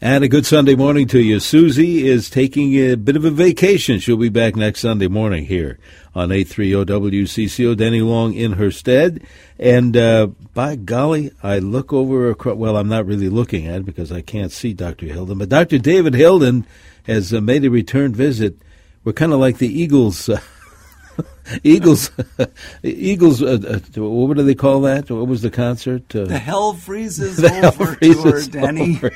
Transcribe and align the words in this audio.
And 0.00 0.24
a 0.24 0.28
good 0.28 0.44
Sunday 0.44 0.74
morning 0.74 1.06
to 1.08 1.20
you. 1.20 1.38
Susie 1.38 2.06
is 2.06 2.28
taking 2.28 2.74
a 2.74 2.96
bit 2.96 3.16
of 3.16 3.24
a 3.24 3.30
vacation. 3.30 4.00
She'll 4.00 4.16
be 4.16 4.28
back 4.28 4.56
next 4.56 4.80
Sunday 4.80 5.06
morning 5.06 5.46
here 5.46 5.78
on 6.14 6.32
830 6.32 6.92
WCCO. 6.92 7.76
Denny 7.76 8.02
Long 8.02 8.34
in 8.34 8.52
her 8.54 8.70
stead. 8.70 9.24
And 9.58 9.96
uh, 9.96 10.26
by 10.52 10.76
golly, 10.76 11.30
I 11.42 11.60
look 11.60 11.92
over 11.92 12.28
across, 12.28 12.56
well, 12.56 12.76
I'm 12.76 12.88
not 12.88 13.06
really 13.06 13.28
looking 13.28 13.68
at 13.68 13.80
it 13.80 13.86
because 13.86 14.10
I 14.10 14.20
can't 14.20 14.52
see 14.52 14.74
Dr. 14.74 15.06
Hilden, 15.06 15.38
but 15.38 15.48
Dr. 15.48 15.78
David 15.78 16.14
Hilden 16.14 16.66
has 17.04 17.32
uh, 17.32 17.40
made 17.40 17.64
a 17.64 17.70
return 17.70 18.12
visit. 18.12 18.56
We're 19.04 19.12
kind 19.12 19.32
of 19.32 19.38
like 19.38 19.58
the 19.58 19.68
Eagles. 19.68 20.28
Uh, 21.18 21.22
Eagles, 21.62 22.10
Eagles. 22.82 23.42
Uh, 23.42 23.80
uh, 23.96 24.02
what 24.02 24.36
do 24.36 24.42
they 24.42 24.54
call 24.54 24.80
that? 24.82 25.10
What 25.10 25.26
was 25.26 25.42
the 25.42 25.50
concert? 25.50 26.14
Uh, 26.14 26.24
the 26.24 26.38
hell 26.38 26.72
freezes 26.72 27.36
the 27.38 27.48
over 27.48 27.60
hell 27.60 27.94
freezes 27.94 28.48
tour, 28.48 28.62
Denny. 28.62 28.96
Over. 28.96 29.12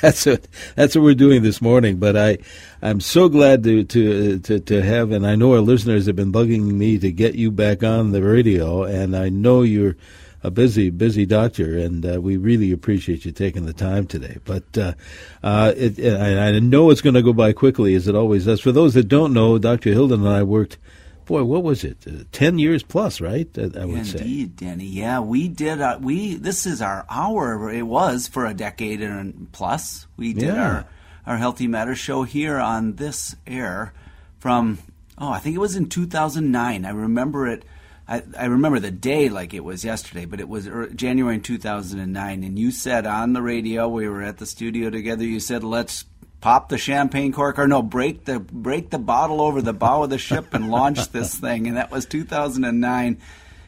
that's 0.00 0.26
what 0.26 0.46
that's 0.74 0.94
what 0.94 1.02
we're 1.02 1.14
doing 1.14 1.42
this 1.42 1.62
morning. 1.62 1.98
But 1.98 2.16
I, 2.16 2.38
I'm 2.82 3.00
so 3.00 3.28
glad 3.28 3.64
to 3.64 3.84
to 3.84 4.38
to 4.40 4.60
to 4.60 4.82
have, 4.82 5.12
and 5.12 5.26
I 5.26 5.34
know 5.34 5.54
our 5.54 5.60
listeners 5.60 6.06
have 6.06 6.16
been 6.16 6.32
bugging 6.32 6.62
me 6.62 6.98
to 6.98 7.10
get 7.10 7.34
you 7.34 7.50
back 7.50 7.82
on 7.82 8.12
the 8.12 8.22
radio, 8.22 8.84
and 8.84 9.16
I 9.16 9.28
know 9.28 9.62
you're 9.62 9.96
a 10.42 10.50
busy, 10.50 10.90
busy 10.90 11.24
doctor, 11.24 11.78
and 11.78 12.04
uh, 12.04 12.20
we 12.20 12.36
really 12.36 12.72
appreciate 12.72 13.24
you 13.24 13.32
taking 13.32 13.66
the 13.66 13.72
time 13.72 14.06
today. 14.06 14.38
But 14.44 14.76
uh, 14.76 14.94
uh, 15.42 15.72
it, 15.76 16.00
I, 16.00 16.48
I 16.48 16.58
know 16.58 16.90
it's 16.90 17.00
going 17.00 17.14
to 17.14 17.22
go 17.22 17.32
by 17.32 17.52
quickly, 17.52 17.94
as 17.94 18.08
it 18.08 18.14
always 18.14 18.46
does. 18.46 18.60
For 18.60 18.72
those 18.72 18.94
that 18.94 19.08
don't 19.08 19.32
know, 19.32 19.58
Dr. 19.58 19.90
Hilden 19.90 20.20
and 20.20 20.28
I 20.28 20.42
worked. 20.42 20.78
Boy, 21.24 21.44
what 21.44 21.62
was 21.62 21.84
it? 21.84 21.98
Uh, 22.06 22.24
Ten 22.32 22.58
years 22.58 22.82
plus, 22.82 23.20
right? 23.20 23.48
I, 23.56 23.62
would 23.62 23.74
Indeed, 23.74 24.06
say. 24.06 24.18
Indeed, 24.18 24.56
Denny. 24.56 24.86
Yeah, 24.86 25.20
we 25.20 25.46
did. 25.46 25.80
Uh, 25.80 25.98
we 26.00 26.34
this 26.34 26.66
is 26.66 26.82
our 26.82 27.06
hour. 27.08 27.70
It 27.70 27.84
was 27.84 28.26
for 28.26 28.44
a 28.44 28.54
decade 28.54 29.00
and 29.00 29.50
plus. 29.52 30.08
We 30.16 30.32
did 30.32 30.54
yeah. 30.54 30.66
our 30.66 30.86
our 31.24 31.36
Healthy 31.36 31.68
Matters 31.68 31.98
show 31.98 32.24
here 32.24 32.58
on 32.58 32.96
this 32.96 33.36
air 33.46 33.94
from 34.40 34.78
oh, 35.16 35.30
I 35.30 35.38
think 35.38 35.54
it 35.54 35.60
was 35.60 35.76
in 35.76 35.88
2009. 35.88 36.84
I 36.84 36.90
remember 36.90 37.46
it 37.46 37.64
I, 38.12 38.22
I 38.38 38.44
remember 38.44 38.78
the 38.78 38.90
day 38.90 39.30
like 39.30 39.54
it 39.54 39.64
was 39.64 39.86
yesterday, 39.86 40.26
but 40.26 40.38
it 40.38 40.46
was 40.46 40.68
January 40.94 41.38
2009. 41.38 42.44
And 42.44 42.58
you 42.58 42.70
said 42.70 43.06
on 43.06 43.32
the 43.32 43.40
radio, 43.40 43.88
we 43.88 44.06
were 44.06 44.22
at 44.22 44.36
the 44.36 44.44
studio 44.44 44.90
together. 44.90 45.24
You 45.24 45.40
said, 45.40 45.64
"Let's 45.64 46.04
pop 46.42 46.68
the 46.68 46.76
champagne 46.76 47.32
cork, 47.32 47.58
or 47.58 47.66
no, 47.66 47.80
break 47.80 48.26
the 48.26 48.38
break 48.38 48.90
the 48.90 48.98
bottle 48.98 49.40
over 49.40 49.62
the 49.62 49.72
bow 49.72 50.02
of 50.02 50.10
the 50.10 50.18
ship 50.18 50.52
and 50.52 50.70
launch 50.70 51.08
this 51.12 51.34
thing." 51.34 51.66
And 51.66 51.78
that 51.78 51.90
was 51.90 52.04
2009. 52.04 53.18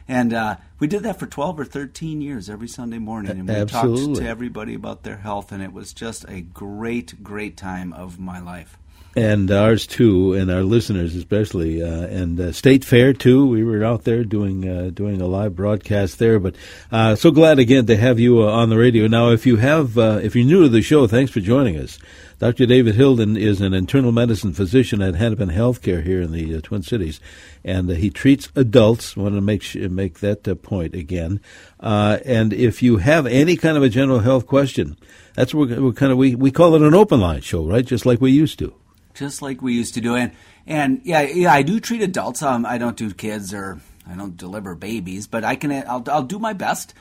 And 0.07 0.33
uh, 0.33 0.57
we 0.77 0.85
did 0.85 1.01
that 1.01 1.17
for 1.17 1.25
12 1.25 1.61
or 1.61 1.65
13 1.65 2.21
years 2.21 2.47
every 2.47 2.67
Sunday 2.67 2.99
morning. 2.99 3.39
And 3.39 3.49
we 3.49 3.55
Absolutely. 3.55 4.05
talked 4.05 4.17
to 4.17 4.29
everybody 4.29 4.75
about 4.75 5.01
their 5.01 5.17
health, 5.17 5.51
and 5.51 5.63
it 5.63 5.73
was 5.73 5.91
just 5.91 6.23
a 6.29 6.41
great, 6.41 7.23
great 7.23 7.57
time 7.57 7.93
of 7.93 8.19
my 8.19 8.39
life 8.39 8.77
and 9.15 9.49
ours 9.49 9.87
too, 9.87 10.33
and 10.33 10.51
our 10.51 10.63
listeners 10.63 11.15
especially, 11.15 11.81
uh, 11.81 12.07
and 12.07 12.39
uh, 12.39 12.51
State 12.51 12.83
Fair 12.83 13.13
too. 13.13 13.47
We 13.47 13.63
were 13.63 13.83
out 13.83 14.03
there 14.03 14.23
doing 14.25 14.67
uh, 14.67 14.89
doing 14.93 15.21
a 15.21 15.27
live 15.27 15.55
broadcast 15.55 16.19
there, 16.19 16.39
but 16.39 16.55
uh, 16.91 17.15
so 17.15 17.31
glad 17.31 17.57
again 17.57 17.85
to 17.85 17.95
have 17.95 18.19
you 18.19 18.43
uh, 18.43 18.51
on 18.51 18.69
the 18.69 18.77
radio. 18.77 19.07
Now, 19.07 19.29
if 19.29 19.45
you 19.45 19.55
have, 19.55 19.97
uh, 19.97 20.19
if 20.21 20.35
you're 20.35 20.45
new 20.45 20.63
to 20.63 20.69
the 20.69 20.81
show, 20.81 21.07
thanks 21.07 21.31
for 21.31 21.39
joining 21.39 21.77
us. 21.77 21.97
Dr. 22.37 22.65
David 22.65 22.95
Hilden 22.95 23.37
is 23.37 23.61
an 23.61 23.73
internal 23.73 24.11
medicine 24.11 24.51
physician 24.51 25.01
at 25.01 25.15
Hennepin 25.15 25.49
Healthcare 25.49 26.03
here 26.03 26.21
in 26.21 26.33
the 26.33 26.61
Twin 26.61 26.83
Cities, 26.83 27.21
and 27.63 27.89
he 27.89 28.09
treats 28.09 28.49
adults. 28.55 29.15
I 29.15 29.21
want 29.21 29.35
to 29.35 29.41
make 29.41 29.61
sure, 29.61 29.87
make 29.87 30.19
that 30.19 30.61
point 30.61 30.93
again. 30.93 31.39
and 31.79 32.51
if 32.51 32.83
you 32.83 32.97
have 32.97 33.25
any 33.25 33.55
kind 33.55 33.77
of 33.77 33.83
a 33.83 33.89
general 33.89 34.19
health 34.19 34.45
question, 34.45 34.97
that's 35.35 35.53
what 35.53 35.69
we're, 35.69 35.81
we're 35.81 35.93
kind 35.93 36.11
of 36.11 36.17
we 36.17 36.35
we 36.35 36.51
call 36.51 36.75
it 36.75 36.81
an 36.81 36.93
open 36.93 37.21
line 37.21 37.39
show, 37.39 37.65
right? 37.65 37.85
Just 37.85 38.05
like 38.05 38.19
we 38.19 38.31
used 38.31 38.59
to 38.59 38.73
just 39.15 39.41
like 39.41 39.61
we 39.61 39.73
used 39.73 39.95
to 39.95 40.01
do. 40.01 40.15
And 40.15 40.31
and 40.67 41.01
yeah, 41.03 41.21
yeah, 41.21 41.53
I 41.53 41.63
do 41.63 41.79
treat 41.79 42.01
adults. 42.01 42.43
Um, 42.43 42.65
I 42.65 42.77
don't 42.77 42.97
do 42.97 43.13
kids 43.13 43.53
or 43.53 43.79
I 44.07 44.15
don't 44.15 44.37
deliver 44.37 44.75
babies, 44.75 45.27
but 45.27 45.43
I 45.43 45.55
can. 45.55 45.71
I'll, 45.71 46.03
I'll 46.07 46.23
do 46.23 46.39
my 46.39 46.53
best 46.53 46.93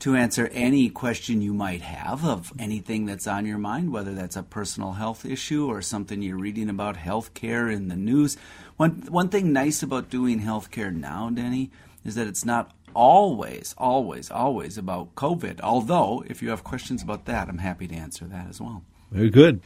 to 0.00 0.14
answer 0.14 0.48
any 0.52 0.90
question 0.90 1.40
you 1.40 1.54
might 1.54 1.80
have 1.80 2.24
of 2.24 2.52
anything 2.58 3.06
that's 3.06 3.26
on 3.26 3.46
your 3.46 3.58
mind, 3.58 3.92
whether 3.92 4.12
that's 4.12 4.36
a 4.36 4.42
personal 4.42 4.92
health 4.92 5.24
issue 5.24 5.66
or 5.66 5.80
something 5.80 6.20
you're 6.20 6.36
reading 6.36 6.68
about 6.68 6.96
healthcare 6.96 7.74
in 7.74 7.88
the 7.88 7.96
news. 7.96 8.36
One 8.76 9.04
one 9.08 9.28
thing 9.28 9.52
nice 9.52 9.82
about 9.82 10.10
doing 10.10 10.40
healthcare 10.40 10.94
now, 10.94 11.30
Denny, 11.30 11.70
is 12.04 12.14
that 12.16 12.26
it's 12.26 12.44
not 12.44 12.72
always, 12.94 13.74
always, 13.78 14.30
always 14.30 14.78
about 14.78 15.14
COVID. 15.14 15.60
Although, 15.60 16.24
if 16.26 16.42
you 16.42 16.50
have 16.50 16.64
questions 16.64 17.02
about 17.02 17.24
that, 17.26 17.48
I'm 17.48 17.58
happy 17.58 17.88
to 17.88 17.94
answer 17.94 18.24
that 18.26 18.48
as 18.48 18.60
well. 18.60 18.82
Very 19.10 19.30
good. 19.30 19.60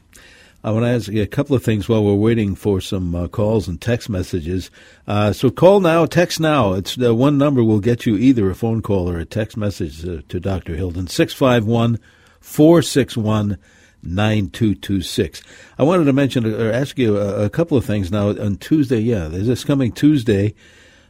I 0.64 0.72
want 0.72 0.84
to 0.84 0.88
ask 0.88 1.08
you 1.08 1.22
a 1.22 1.26
couple 1.26 1.54
of 1.54 1.62
things 1.62 1.88
while 1.88 2.02
we're 2.02 2.14
waiting 2.14 2.56
for 2.56 2.80
some 2.80 3.14
uh, 3.14 3.28
calls 3.28 3.69
and 3.69 3.80
text 3.80 4.08
messages. 4.08 4.72
Uh, 5.06 5.32
so 5.32 5.50
call 5.50 5.78
now, 5.78 6.04
text 6.04 6.41
now. 6.41 6.72
It's 6.72 6.96
the 6.96 7.14
one 7.14 7.38
number 7.38 7.62
will 7.62 7.78
get 7.78 8.06
you 8.06 8.16
either 8.16 8.50
a 8.50 8.56
phone 8.56 8.82
call 8.82 9.08
or 9.08 9.19
a 9.19 9.24
text 9.24 9.56
message 9.56 10.04
uh, 10.04 10.22
to 10.28 10.41
Dr. 10.41 10.74
Hilden, 10.74 11.06
651 11.06 12.00
461 12.41 13.56
9226. 14.02 15.42
I 15.78 15.82
wanted 15.84 16.04
to 16.04 16.12
mention 16.12 16.44
or 16.44 16.72
ask 16.72 16.98
you 16.98 17.19
a, 17.19 17.44
a, 17.44 17.50
couple 17.50 17.76
of 17.76 17.84
things 17.84 18.10
now. 18.10 18.30
On 18.30 18.56
Tuesday, 18.56 18.98
yeah, 18.98 19.28
there's 19.28 19.46
this 19.46 19.64
coming 19.64 19.92
Tuesday. 19.92 20.54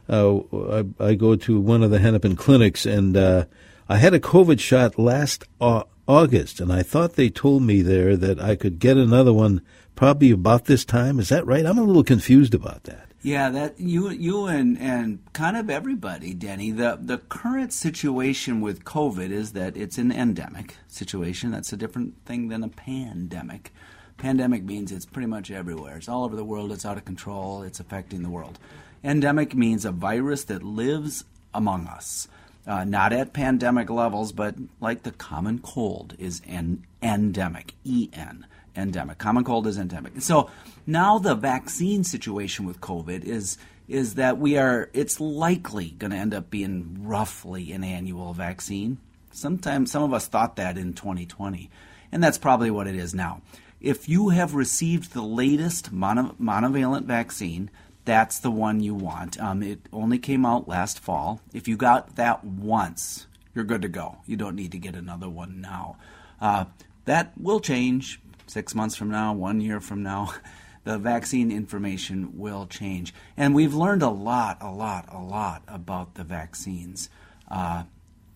Uh, 0.07 0.39
I, 0.71 0.85
I, 0.99 1.13
go 1.15 1.35
to 1.35 1.59
one 1.59 1.83
of 1.83 1.91
the 1.91 1.99
Hennepin 1.99 2.35
clinics 2.35 2.85
and 2.85 3.15
uh, 3.15 3.45
I 3.87 3.97
had 3.97 4.13
a 4.13 4.19
COVID 4.19 4.59
shot 4.59 4.97
last 4.97 5.43
uh, 5.61 5.83
August, 6.09 6.59
and 6.59 6.73
I 6.73 6.81
thought 6.81 7.13
they 7.13 7.29
told 7.29 7.61
me 7.61 7.83
there 7.83 8.17
that 8.17 8.41
I 8.41 8.55
could 8.55 8.79
get 8.79 8.97
another 8.97 9.31
one 9.31 9.61
probably 9.95 10.31
about 10.31 10.65
this 10.65 10.83
time. 10.83 11.19
Is 11.19 11.29
that 11.29 11.45
right? 11.45 11.63
I'm 11.63 11.77
a 11.77 11.83
little 11.83 12.03
confused 12.03 12.55
about 12.55 12.85
that. 12.85 13.11
Yeah, 13.21 13.51
that 13.51 13.79
you 13.79 14.09
you 14.09 14.47
and 14.47 14.79
and 14.79 15.19
kind 15.33 15.55
of 15.55 15.69
everybody, 15.69 16.33
Denny. 16.33 16.71
The 16.71 16.97
the 16.99 17.19
current 17.19 17.73
situation 17.73 18.59
with 18.59 18.85
COVID 18.85 19.29
is 19.29 19.51
that 19.51 19.77
it's 19.77 19.99
an 19.99 20.11
endemic 20.11 20.77
situation. 20.87 21.51
That's 21.51 21.73
a 21.73 21.77
different 21.77 22.25
thing 22.25 22.47
than 22.47 22.63
a 22.63 22.69
pandemic. 22.69 23.71
Pandemic 24.17 24.63
means 24.63 24.91
it's 24.91 25.05
pretty 25.05 25.27
much 25.27 25.51
everywhere. 25.51 25.97
It's 25.97 26.09
all 26.09 26.23
over 26.23 26.35
the 26.35 26.43
world. 26.43 26.71
It's 26.71 26.85
out 26.85 26.97
of 26.97 27.05
control. 27.05 27.61
It's 27.61 27.79
affecting 27.79 28.23
the 28.23 28.31
world. 28.31 28.57
Endemic 29.03 29.53
means 29.53 29.85
a 29.85 29.91
virus 29.91 30.43
that 30.45 30.63
lives 30.63 31.23
among 31.53 31.85
us 31.85 32.27
uh, 32.67 32.83
not 32.83 33.13
at 33.13 33.33
pandemic 33.33 33.89
levels, 33.89 34.31
but 34.31 34.55
like 34.79 35.03
the 35.03 35.11
common 35.11 35.59
cold 35.59 36.15
is 36.19 36.41
an 36.47 36.85
endemic, 37.01 37.73
EN, 37.85 38.45
endemic. 38.75 39.17
Common 39.17 39.43
cold 39.43 39.67
is 39.67 39.77
endemic. 39.77 40.13
So 40.19 40.49
now 40.85 41.17
the 41.17 41.35
vaccine 41.35 42.03
situation 42.03 42.65
with 42.65 42.81
COVID 42.81 43.23
is 43.23 43.57
is 43.87 44.15
that 44.15 44.37
we 44.37 44.55
are 44.55 44.89
it's 44.93 45.19
likely 45.19 45.91
going 45.91 46.11
to 46.11 46.17
end 46.17 46.33
up 46.33 46.49
being 46.49 46.99
roughly 47.01 47.71
an 47.71 47.83
annual 47.83 48.33
vaccine. 48.33 48.99
Sometimes 49.31 49.91
some 49.91 50.03
of 50.03 50.13
us 50.13 50.27
thought 50.27 50.55
that 50.57 50.77
in 50.77 50.93
2020, 50.93 51.69
and 52.11 52.23
that's 52.23 52.37
probably 52.37 52.69
what 52.69 52.87
it 52.87 52.95
is 52.95 53.15
now. 53.15 53.41
If 53.81 54.09
you 54.09 54.29
have 54.29 54.53
received 54.55 55.13
the 55.13 55.21
latest 55.21 55.91
mono- 55.91 56.35
monovalent 56.39 57.05
vaccine, 57.05 57.71
that's 58.05 58.39
the 58.39 58.51
one 58.51 58.79
you 58.79 58.95
want. 58.95 59.39
Um, 59.39 59.61
it 59.61 59.79
only 59.93 60.19
came 60.19 60.45
out 60.45 60.67
last 60.67 60.99
fall. 60.99 61.41
If 61.53 61.67
you 61.67 61.77
got 61.77 62.15
that 62.15 62.43
once, 62.43 63.27
you're 63.53 63.65
good 63.65 63.81
to 63.81 63.89
go. 63.89 64.17
You 64.25 64.37
don't 64.37 64.55
need 64.55 64.71
to 64.71 64.79
get 64.79 64.95
another 64.95 65.29
one 65.29 65.61
now. 65.61 65.97
Uh, 66.41 66.65
that 67.05 67.33
will 67.37 67.59
change 67.59 68.21
six 68.47 68.73
months 68.73 68.95
from 68.95 69.09
now, 69.09 69.33
one 69.33 69.61
year 69.61 69.79
from 69.79 70.03
now. 70.03 70.33
The 70.85 70.97
vaccine 70.97 71.51
information 71.51 72.39
will 72.39 72.65
change. 72.65 73.13
And 73.35 73.53
we've 73.53 73.75
learned 73.75 74.01
a 74.01 74.09
lot, 74.09 74.57
a 74.61 74.71
lot, 74.71 75.05
a 75.11 75.19
lot 75.19 75.61
about 75.67 76.15
the 76.15 76.23
vaccines. 76.23 77.09
Uh, 77.51 77.83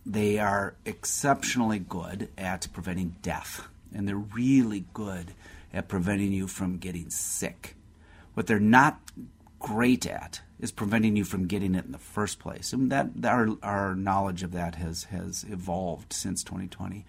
they 0.06 0.38
are 0.38 0.76
exceptionally 0.86 1.80
good 1.80 2.30
at 2.38 2.68
preventing 2.74 3.16
death, 3.22 3.68
and 3.94 4.08
they're 4.08 4.18
really 4.18 4.86
good 4.94 5.34
at 5.74 5.88
preventing 5.88 6.34
you 6.34 6.48
from 6.48 6.78
getting 6.78 7.10
sick. 7.10 7.76
What 8.34 8.48
they're 8.48 8.60
not 8.60 9.00
great 9.64 10.06
at 10.06 10.42
is 10.60 10.74
preventing 10.74 11.16
you 11.16 11.24
from 11.24 11.48
getting 11.48 11.74
it 11.74 11.86
in 11.86 11.94
the 11.94 11.98
first 11.98 12.38
place. 12.38 12.74
And 12.74 12.92
that 12.92 13.10
our 13.24 13.48
our 13.64 13.96
knowledge 13.96 14.44
of 14.44 14.52
that 14.52 14.76
has 14.76 15.06
has 15.06 15.46
evolved 15.50 16.14
since 16.14 16.44
2020. 16.44 17.06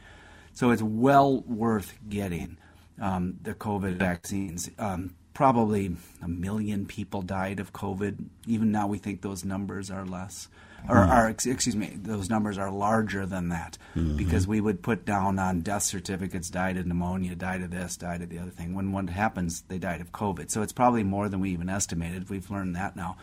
So 0.53 0.71
it's 0.71 0.83
well 0.83 1.41
worth 1.43 1.99
getting 2.09 2.57
um, 3.01 3.39
the 3.43 3.55
COVID 3.55 3.97
vaccines. 3.97 4.71
Um, 4.79 5.17
probably 5.35 5.97
a 6.23 6.29
million 6.29 6.87
people 6.87 7.23
died 7.23 7.59
of 7.59 7.73
COVID. 7.73 8.25
Even 8.47 8.71
now, 8.71 8.87
we 8.87 8.99
think 8.99 9.21
those 9.21 9.45
numbers 9.45 9.91
are 9.91 10.07
less 10.07 10.49
or 10.89 10.99
are 10.99 11.31
excuse 11.31 11.77
me, 11.77 11.97
those 11.97 12.29
numbers 12.29 12.59
are 12.59 12.71
larger 12.71 13.27
than 13.27 13.49
that 13.49 13.79
mm-hmm. 13.97 14.17
because 14.17 14.47
we 14.47 14.61
would 14.61 14.83
put 14.83 15.05
down 15.05 15.39
on 15.39 15.61
death 15.61 15.83
certificates 15.83 16.51
died 16.51 16.77
of 16.77 16.87
pneumonia, 16.87 17.35
died 17.35 17.63
of 17.63 17.71
this, 17.71 17.97
died 17.97 18.23
of 18.23 18.29
the 18.29 18.39
other 18.39 18.51
thing. 18.51 18.75
When 18.75 18.93
what 18.93 19.09
happens, 19.09 19.63
they 19.63 19.79
died 19.79 20.01
of 20.01 20.13
COVID. 20.13 20.51
So 20.51 20.63
it's 20.63 20.73
probably 20.73 21.03
more 21.03 21.29
than 21.29 21.41
we 21.41 21.51
even 21.51 21.69
estimated. 21.69 22.29
We've 22.29 22.51
learned 22.51 22.77
that 22.77 22.97
now, 22.97 23.17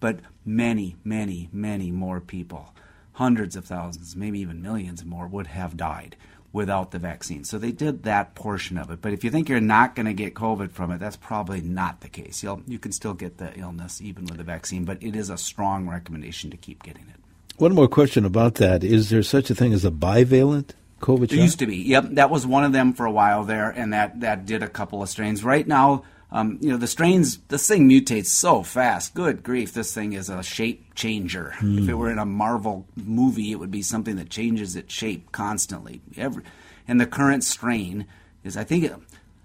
but 0.00 0.20
many, 0.44 0.96
many, 1.04 1.48
many 1.52 1.90
more 1.90 2.20
people, 2.20 2.74
hundreds 3.12 3.56
of 3.56 3.64
thousands, 3.64 4.14
maybe 4.14 4.40
even 4.40 4.62
millions 4.62 5.04
more, 5.04 5.26
would 5.26 5.48
have 5.48 5.76
died 5.76 6.16
without 6.52 6.90
the 6.90 6.98
vaccine. 6.98 7.44
So 7.44 7.58
they 7.58 7.72
did 7.72 8.04
that 8.04 8.34
portion 8.34 8.78
of 8.78 8.90
it. 8.90 9.02
But 9.02 9.12
if 9.12 9.22
you 9.22 9.30
think 9.30 9.48
you're 9.48 9.60
not 9.60 9.94
going 9.94 10.06
to 10.06 10.14
get 10.14 10.34
COVID 10.34 10.72
from 10.72 10.90
it, 10.90 10.98
that's 10.98 11.16
probably 11.16 11.60
not 11.60 12.00
the 12.00 12.08
case. 12.08 12.42
You'll, 12.42 12.62
you 12.66 12.78
can 12.78 12.92
still 12.92 13.14
get 13.14 13.38
the 13.38 13.56
illness 13.58 14.00
even 14.00 14.24
with 14.24 14.38
the 14.38 14.44
vaccine, 14.44 14.84
but 14.84 15.02
it 15.02 15.14
is 15.14 15.30
a 15.30 15.36
strong 15.36 15.88
recommendation 15.88 16.50
to 16.50 16.56
keep 16.56 16.82
getting 16.82 17.06
it. 17.08 17.16
One 17.58 17.74
more 17.74 17.88
question 17.88 18.24
about 18.24 18.54
that. 18.56 18.84
Is 18.84 19.10
there 19.10 19.22
such 19.22 19.50
a 19.50 19.54
thing 19.54 19.72
as 19.72 19.84
a 19.84 19.90
bivalent 19.90 20.70
COVID 21.00 21.28
There 21.28 21.38
used 21.38 21.60
to 21.60 21.66
be. 21.66 21.76
Yep, 21.76 22.04
that 22.12 22.30
was 22.30 22.46
one 22.46 22.64
of 22.64 22.72
them 22.72 22.92
for 22.92 23.06
a 23.06 23.12
while 23.12 23.44
there, 23.44 23.70
and 23.70 23.92
that, 23.92 24.20
that 24.20 24.46
did 24.46 24.62
a 24.62 24.68
couple 24.68 25.02
of 25.02 25.08
strains. 25.08 25.44
Right 25.44 25.66
now, 25.66 26.04
um, 26.30 26.58
you 26.60 26.70
know, 26.70 26.76
the 26.76 26.86
strains, 26.86 27.38
this 27.48 27.66
thing 27.66 27.88
mutates 27.88 28.26
so 28.26 28.62
fast. 28.62 29.14
Good 29.14 29.42
grief, 29.42 29.72
this 29.72 29.94
thing 29.94 30.12
is 30.12 30.28
a 30.28 30.42
shape 30.42 30.94
changer. 30.94 31.54
Mm. 31.58 31.82
If 31.82 31.88
it 31.88 31.94
were 31.94 32.10
in 32.10 32.18
a 32.18 32.26
Marvel 32.26 32.86
movie, 32.96 33.50
it 33.50 33.56
would 33.56 33.70
be 33.70 33.82
something 33.82 34.16
that 34.16 34.28
changes 34.28 34.76
its 34.76 34.92
shape 34.92 35.32
constantly. 35.32 36.02
Every, 36.16 36.42
and 36.86 37.00
the 37.00 37.06
current 37.06 37.44
strain 37.44 38.06
is, 38.44 38.56
I 38.56 38.64
think, 38.64 38.84
it, 38.84 38.92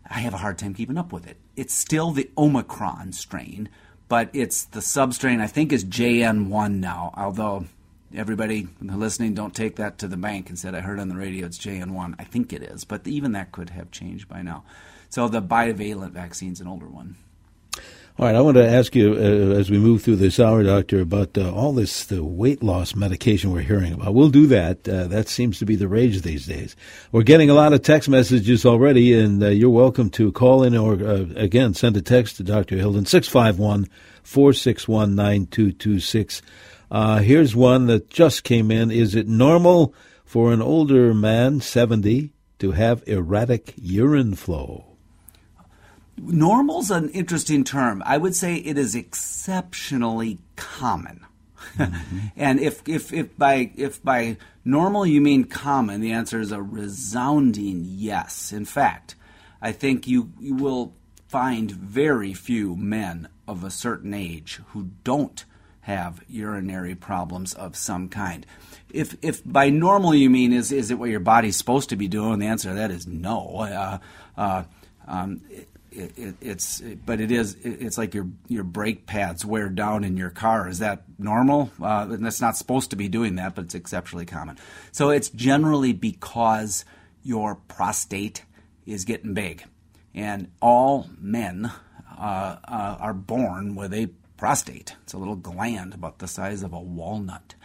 I 0.10 0.20
have 0.20 0.34
a 0.34 0.38
hard 0.38 0.58
time 0.58 0.74
keeping 0.74 0.98
up 0.98 1.14
with 1.14 1.26
it. 1.26 1.38
It's 1.56 1.74
still 1.74 2.12
the 2.12 2.30
Omicron 2.38 3.14
strain, 3.14 3.70
but 4.10 4.30
it's 4.34 4.66
the 4.66 4.82
substrain, 4.82 5.40
I 5.40 5.48
think, 5.48 5.72
is 5.72 5.86
JN1 5.86 6.80
now, 6.80 7.14
although 7.16 7.66
everybody 8.16 8.68
listening 8.82 9.34
don't 9.34 9.56
take 9.56 9.78
that 9.78 9.98
to 9.98 10.08
the 10.08 10.18
bank 10.18 10.48
and 10.48 10.60
said 10.60 10.76
i 10.76 10.80
heard 10.82 11.00
on 11.00 11.10
the 11.10 11.16
radio 11.16 11.48
it's 11.48 11.58
jn1 11.58 12.14
i 12.20 12.24
think 12.24 12.54
it 12.54 12.62
is 12.62 12.84
but 12.84 13.08
even 13.08 13.32
that 13.32 13.52
could 13.52 13.72
have 13.72 13.90
changed 13.90 14.28
by 14.28 14.42
now 14.42 14.64
so 15.13 15.27
the 15.27 15.44
bivalent 15.44 16.10
vaccine 16.10 16.54
is 16.54 16.60
an 16.60 16.68
older 16.68 16.88
one. 16.88 17.15
All 18.18 18.25
right, 18.25 18.33
I 18.33 18.42
want 18.42 18.57
to 18.57 18.68
ask 18.68 18.95
you 18.95 19.13
uh, 19.13 19.60
as 19.60 19.69
we 19.69 19.77
move 19.77 20.01
through 20.01 20.15
this 20.15 20.39
hour, 20.39 20.63
doctor, 20.63 21.01
about 21.01 21.38
uh, 21.38 21.54
all 21.54 21.71
this 21.71 22.06
the 22.06 22.24
weight 22.24 22.63
loss 22.63 22.95
medication 22.95 23.51
we're 23.51 23.62
hearing 23.62 23.94
about. 23.94 24.15
We'll 24.15 24.30
do 24.30 24.48
that. 24.48 24.89
Uh, 24.89 25.06
that 25.06 25.27
seems 25.27 25.60
to 25.60 25.68
be 25.68 25.75
the 25.75 25.88
rage 25.88 26.24
these 26.24 26.48
days. 26.48 26.75
We're 27.12 27.21
getting 27.21 27.51
a 27.51 27.54
lot 27.54 27.74
of 27.74 27.83
text 27.83 28.10
messages 28.10 28.65
already, 28.65 29.13
and 29.13 29.44
uh, 29.44 29.50
you're 29.50 29.69
welcome 29.69 30.10
to 30.12 30.31
call 30.31 30.63
in 30.63 30.75
or 30.75 30.94
uh, 30.94 31.27
again 31.36 31.75
send 31.75 31.95
a 31.95 32.01
text 32.01 32.38
to 32.38 32.44
Dr. 32.44 32.77
Hilden 32.77 33.06
six 33.06 33.27
five 33.27 33.60
one 33.60 33.88
four 34.24 34.51
six 34.51 34.88
one 34.88 35.13
nine 35.13 35.45
two 35.45 35.71
two 35.71 36.00
six. 36.00 36.42
Uh, 36.89 37.19
here's 37.19 37.56
one 37.56 37.86
that 37.86 38.10
just 38.10 38.44
came 38.44 38.71
in. 38.71 38.89
Is 38.89 39.13
it 39.13 39.27
normal 39.27 39.94
for 40.25 40.51
an 40.51 40.62
older 40.63 41.13
man, 41.13 41.62
seventy, 41.62 42.33
to 42.57 42.71
have 42.71 43.04
erratic 43.06 43.75
urine 43.77 44.33
flow? 44.33 44.93
Normal's 46.18 46.92
an 46.92 47.10
interesting 47.10 47.63
term. 47.63 48.04
I 48.06 48.18
would 48.18 48.36
say 48.36 48.56
it 48.56 48.77
is 48.77 48.95
exceptionally 48.95 50.39
common. 50.56 51.25
Mm-hmm. 51.75 52.19
and 52.36 52.60
if, 52.60 52.88
if, 52.88 53.12
if 53.12 53.38
by 53.38 53.71
if 53.75 54.04
by 54.04 54.38
normal 54.63 55.06
you 55.06 55.21
mean 55.21 55.45
common, 55.45 56.01
the 56.01 56.12
answer 56.12 56.39
is 56.39 56.51
a 56.51 56.62
resounding 56.62 57.83
yes. 57.86 58.51
In 58.51 58.65
fact, 58.65 59.15
I 59.62 59.71
think 59.71 60.07
you, 60.07 60.31
you 60.39 60.56
will 60.56 60.94
find 61.27 61.71
very 61.71 62.33
few 62.33 62.75
men 62.75 63.27
of 63.48 63.63
a 63.63 63.71
certain 63.71 64.13
age 64.13 64.62
who 64.68 64.92
don't 65.04 65.45
have 65.81 66.24
urinary 66.30 66.95
problems 66.95 67.54
of 67.54 67.75
some 67.75 68.07
kind. 68.07 68.45
If 68.89 69.18
if 69.21 69.42
by 69.45 69.69
normal 69.69 70.15
you 70.15 70.30
mean 70.30 70.54
is 70.54 70.71
is 70.71 70.92
it 70.92 71.00
what 71.00 71.10
your 71.10 71.19
body's 71.19 71.57
supposed 71.57 71.89
to 71.89 71.95
be 71.95 72.07
doing? 72.07 72.39
The 72.39 72.48
answer 72.48 72.69
to 72.69 72.75
that 72.75 72.92
is 72.92 73.07
no. 73.07 73.57
Uh, 73.57 73.98
uh, 74.38 74.63
um, 75.07 75.42
it, 75.95 76.18
it, 76.18 76.36
it's 76.42 76.81
but 77.06 77.22
it 77.22 77.31
is 77.31 77.56
it's 77.63 77.98
like 77.98 78.13
your 78.13 78.28
your 78.48 78.63
brake 78.63 79.06
pads 79.06 79.45
wear 79.45 79.69
down 79.69 80.04
in 80.04 80.18
your 80.18 80.30
car. 80.30 80.68
Is 80.68 80.80
that 80.80 81.04
normal? 81.18 81.72
Uh, 81.81 82.07
and 82.12 82.25
that's 82.25 82.42
not 82.42 82.57
supposed 82.57 82.90
to 82.92 82.95
be 82.95 83.07
doing 83.07 83.36
that, 83.36 83.56
but 83.56 83.66
it's 83.66 83.75
exceptionally 83.75 84.25
common. 84.25 84.57
So 84.92 85.10
it's 85.10 85.30
generally 85.30 85.94
because 85.94 86.86
your 87.24 87.56
prostate 87.56 88.44
is 88.86 89.06
getting 89.06 89.34
big, 89.34 89.63
and 90.13 90.51
all 90.62 91.10
men 91.19 91.72
uh, 92.18 92.57
uh, 92.68 92.98
are 93.00 93.13
born 93.13 93.75
with 93.75 93.94
a 93.94 94.10
prostate. 94.38 94.96
It's 95.04 95.13
a 95.13 95.18
little 95.18 95.36
gland 95.36 95.94
about 95.94 96.19
the 96.19 96.28
size 96.28 96.63
of 96.63 96.74
a 96.74 96.80
walnut, 96.80 97.56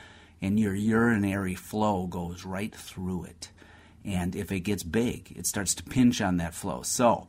and 0.40 0.60
your 0.60 0.74
urinary 0.74 1.54
flow 1.54 2.06
goes 2.06 2.44
right 2.44 2.74
through 2.74 3.24
it. 3.24 3.50
And 4.04 4.36
if 4.36 4.52
it 4.52 4.60
gets 4.60 4.82
big, 4.82 5.32
it 5.36 5.46
starts 5.46 5.74
to 5.74 5.82
pinch 5.82 6.20
on 6.20 6.36
that 6.36 6.54
flow. 6.54 6.82
So 6.82 7.28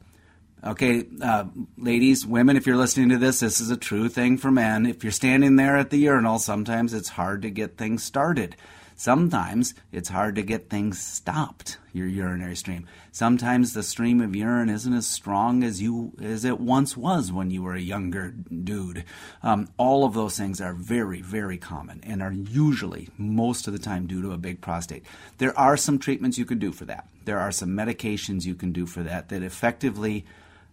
Okay, 0.62 1.06
uh, 1.22 1.46
ladies, 1.78 2.26
women, 2.26 2.58
if 2.58 2.68
you're 2.68 2.76
listening 2.76 3.10
to 3.10 3.18
this, 3.18 3.40
this 3.40 3.62
is 3.62 3.72
a 3.72 3.78
true 3.78 4.10
thing 4.10 4.38
for 4.38 4.52
men. 4.52 4.86
If 4.86 5.06
you're 5.06 5.12
standing 5.12 5.56
there 5.56 5.78
at 5.78 5.90
the 5.90 5.98
urinal, 5.98 6.38
sometimes 6.38 6.94
it's 6.94 7.08
hard 7.08 7.44
to 7.44 7.50
get 7.50 7.78
things 7.78 8.04
started. 8.04 8.58
Sometimes 8.98 9.74
it's 9.94 10.10
hard 10.10 10.36
to 10.36 10.44
get 10.44 10.70
things 10.70 11.00
stopped, 11.00 11.78
your 11.94 12.08
urinary 12.08 12.58
stream. 12.58 12.86
Sometimes 13.14 13.72
the 13.72 13.84
stream 13.84 14.20
of 14.20 14.36
urine 14.36 14.68
isn't 14.68 14.94
as 14.94 15.08
strong 15.08 15.64
as 15.64 15.82
you 15.82 16.12
as 16.22 16.44
it 16.44 16.60
once 16.60 16.98
was 16.98 17.32
when 17.32 17.50
you 17.50 17.64
were 17.64 17.76
a 17.76 17.80
younger 17.80 18.32
dude. 18.32 19.06
Um, 19.42 19.70
all 19.78 20.04
of 20.04 20.14
those 20.14 20.38
things 20.38 20.60
are 20.60 20.74
very, 20.74 21.22
very 21.22 21.58
common 21.58 22.02
and 22.04 22.22
are 22.22 22.34
usually, 22.34 23.08
most 23.18 23.68
of 23.68 23.72
the 23.72 23.80
time, 23.80 24.08
due 24.08 24.22
to 24.24 24.34
a 24.34 24.38
big 24.38 24.60
prostate. 24.60 25.06
There 25.38 25.58
are 25.58 25.78
some 25.78 25.98
treatments 25.98 26.38
you 26.38 26.44
can 26.44 26.60
do 26.60 26.74
for 26.74 26.84
that. 26.84 27.08
There 27.24 27.40
are 27.40 27.54
some 27.54 27.70
medications 27.70 28.46
you 28.46 28.56
can 28.56 28.74
do 28.74 28.86
for 28.86 29.04
that 29.04 29.30
that 29.30 29.42
effectively 29.42 30.26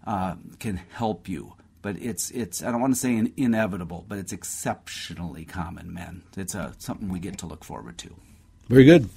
uh, 0.07 0.37
can 0.59 0.77
help 0.77 1.29
you. 1.29 1.55
But 1.83 1.97
it's 2.01 2.31
it's 2.31 2.63
I 2.63 2.71
don't 2.71 2.81
want 2.81 2.95
to 2.95 2.99
say 2.99 3.17
an 3.17 3.33
inevitable, 3.37 4.05
but 4.09 4.19
it's 4.19 4.33
exceptionally 4.33 5.45
common, 5.45 5.93
man. 5.93 6.23
It's 6.37 6.55
a, 6.55 6.75
something 6.79 7.09
we 7.09 7.21
get 7.21 7.39
to 7.39 7.47
look 7.47 7.65
forward 7.65 7.99
to. 7.99 8.15
Very 8.69 8.85
good. 8.85 9.09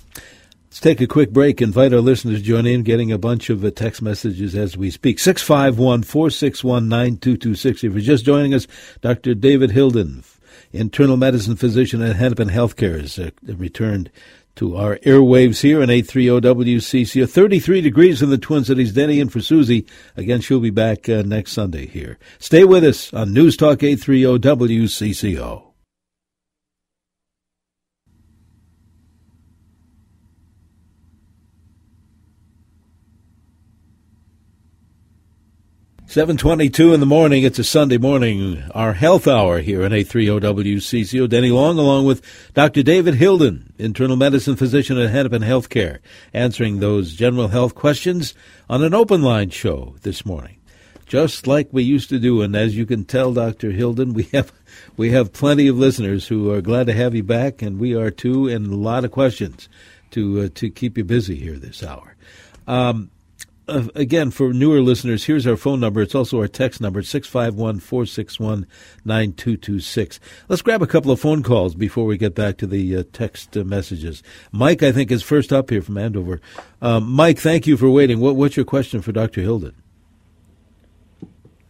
Let's 0.69 0.81
take 0.81 1.01
a 1.01 1.07
quick 1.07 1.31
break. 1.31 1.63
Invite 1.63 1.93
our 1.93 1.99
listeners 1.99 2.37
to 2.37 2.43
join 2.43 2.67
in, 2.67 2.83
getting 2.83 3.11
a 3.11 3.17
bunch 3.17 3.49
of 3.49 3.65
uh, 3.65 3.71
text 3.71 4.03
messages 4.03 4.55
as 4.55 4.77
we 4.77 4.91
speak. 4.91 5.17
651 5.17 6.03
461 6.03 6.87
9226. 6.87 7.83
If 7.83 7.93
you're 7.93 8.01
just 8.01 8.23
joining 8.23 8.53
us, 8.53 8.67
Dr. 9.01 9.33
David 9.33 9.71
Hilden, 9.71 10.23
internal 10.71 11.17
medicine 11.17 11.55
physician 11.55 12.03
at 12.03 12.17
Hennepin 12.17 12.49
Healthcare, 12.49 13.01
has 13.01 13.17
uh, 13.17 13.31
returned 13.41 14.11
to 14.55 14.75
our 14.75 14.97
airwaves 14.97 15.61
here 15.61 15.81
on 15.81 15.89
830 15.89 16.41
WCCO. 16.75 17.29
33 17.29 17.81
degrees 17.81 18.21
in 18.21 18.29
the 18.29 18.37
Twin 18.37 18.63
Cities. 18.65 18.93
Denny 18.93 19.21
and 19.21 19.31
for 19.31 19.41
Susie. 19.41 19.85
Again, 20.17 20.41
she'll 20.41 20.59
be 20.59 20.69
back 20.69 21.07
uh, 21.07 21.23
next 21.25 21.53
Sunday 21.53 21.87
here. 21.87 22.17
Stay 22.39 22.63
with 22.63 22.83
us 22.83 23.13
on 23.13 23.33
News 23.33 23.55
Talk 23.55 23.83
830 23.83 24.39
WCCO. 24.39 25.68
722 36.09 36.91
in 36.95 36.99
the 37.01 37.05
morning. 37.05 37.43
It's 37.43 37.59
a 37.59 37.63
Sunday 37.63 37.99
morning. 37.99 38.63
Our 38.73 38.93
health 38.93 39.27
hour 39.27 39.59
here 39.59 39.83
at 39.83 39.93
830 39.93 40.73
WCCO. 40.73 41.29
Denny 41.29 41.51
Long 41.51 41.77
along 41.77 42.05
with 42.05 42.23
Dr. 42.55 42.81
David 42.81 43.13
Hilden, 43.13 43.71
internal 43.77 44.15
medicine 44.15 44.55
physician 44.55 44.97
at 44.97 45.11
Hennepin 45.11 45.43
Healthcare, 45.43 45.99
answering 46.33 46.79
those 46.79 47.13
general 47.13 47.49
health 47.49 47.75
questions 47.75 48.33
on 48.67 48.83
an 48.83 48.95
open 48.95 49.21
line 49.21 49.51
show 49.51 49.97
this 50.01 50.25
morning. 50.25 50.57
Just 51.05 51.45
like 51.45 51.69
we 51.71 51.83
used 51.83 52.09
to 52.09 52.17
do. 52.17 52.41
And 52.41 52.55
as 52.55 52.75
you 52.75 52.87
can 52.87 53.05
tell, 53.05 53.31
Dr. 53.31 53.69
Hilden, 53.69 54.13
we 54.15 54.23
have, 54.33 54.51
we 54.97 55.11
have 55.11 55.31
plenty 55.31 55.67
of 55.67 55.77
listeners 55.77 56.27
who 56.27 56.51
are 56.51 56.61
glad 56.61 56.87
to 56.87 56.93
have 56.93 57.13
you 57.13 57.21
back 57.21 57.61
and 57.61 57.79
we 57.79 57.93
are 57.93 58.09
too, 58.09 58.47
and 58.47 58.65
a 58.65 58.75
lot 58.75 59.05
of 59.05 59.11
questions 59.11 59.69
to, 60.09 60.41
uh, 60.41 60.49
to 60.55 60.71
keep 60.71 60.97
you 60.97 61.03
busy 61.03 61.35
here 61.35 61.59
this 61.59 61.83
hour. 61.83 62.15
Um, 62.65 63.11
uh, 63.69 63.87
again, 63.95 64.31
for 64.31 64.51
newer 64.53 64.81
listeners, 64.81 65.25
here's 65.25 65.47
our 65.47 65.55
phone 65.55 65.79
number. 65.79 66.01
It's 66.01 66.15
also 66.15 66.39
our 66.39 66.47
text 66.47 66.81
number, 66.81 67.01
651 67.01 67.79
461 67.79 68.67
9226. 69.05 70.19
Let's 70.47 70.61
grab 70.61 70.81
a 70.81 70.87
couple 70.87 71.11
of 71.11 71.19
phone 71.19 71.43
calls 71.43 71.75
before 71.75 72.05
we 72.05 72.17
get 72.17 72.35
back 72.35 72.57
to 72.57 72.67
the 72.67 72.97
uh, 72.97 73.03
text 73.13 73.55
uh, 73.55 73.63
messages. 73.63 74.23
Mike, 74.51 74.83
I 74.83 74.91
think, 74.91 75.11
is 75.11 75.23
first 75.23 75.53
up 75.53 75.69
here 75.69 75.81
from 75.81 75.97
Andover. 75.97 76.41
Um, 76.81 77.11
Mike, 77.11 77.39
thank 77.39 77.67
you 77.67 77.77
for 77.77 77.89
waiting. 77.89 78.19
What, 78.19 78.35
what's 78.35 78.57
your 78.57 78.65
question 78.65 79.01
for 79.01 79.11
Dr. 79.11 79.41
Hilden? 79.41 79.75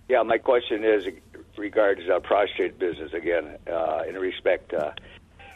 Yeah, 0.07 0.23
my 0.23 0.39
question 0.39 0.83
is 0.83 1.03
regards 1.57 2.01
uh, 2.09 2.19
prostate 2.19 2.79
business 2.79 3.13
again. 3.13 3.57
Uh, 3.71 4.03
in 4.07 4.15
respect, 4.15 4.73
uh, 4.73 4.91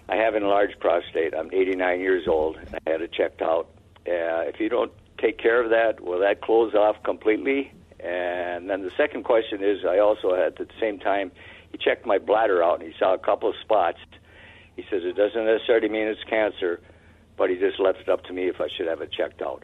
I 0.09 0.17
have 0.17 0.35
an 0.35 0.43
enlarged 0.43 0.79
prostate. 0.79 1.33
I'm 1.33 1.50
89 1.51 2.00
years 2.00 2.27
old. 2.27 2.57
I 2.57 2.89
had 2.89 3.01
it 3.01 3.13
checked 3.13 3.41
out. 3.41 3.69
Uh, 4.05 4.43
if 4.45 4.59
you 4.59 4.69
don't 4.69 4.91
take 5.24 5.38
care 5.38 5.63
of 5.63 5.70
that? 5.70 6.01
Will 6.01 6.20
that 6.20 6.42
close 6.42 6.74
off 6.75 7.01
completely? 7.03 7.72
And 8.00 8.70
then 8.70 8.84
the 8.84 8.92
second 8.98 9.24
question 9.24 9.63
is, 9.63 9.86
I 9.86 10.00
also 10.00 10.36
had 10.36 10.60
at 10.60 10.68
the 10.68 10.80
same 10.80 11.00
time, 11.00 11.32
he 11.72 11.77
checked 11.77 12.06
my 12.06 12.18
bladder 12.18 12.62
out 12.62 12.82
and 12.82 12.92
he 12.92 12.98
saw 13.00 13.13
a 13.13 13.18
couple 13.18 13.50
of 13.50 13.56
spots. 13.62 14.00
He 14.75 14.84
says 14.89 15.03
it 15.03 15.15
doesn't 15.15 15.46
necessarily 15.46 15.88
mean 15.88 16.08
it's 16.08 16.24
cancer, 16.25 16.82
but 17.38 17.50
he 17.50 17.56
just 17.56 17.80
left 17.80 18.00
it 18.00 18.10
up 18.10 18.24
to 18.25 18.34
me 18.34 18.50
if 18.50 18.60
I 18.60 18.68
should 18.75 18.88
have 18.88 19.01
it 19.01 19.12
checked 19.12 19.42
out. 19.42 19.63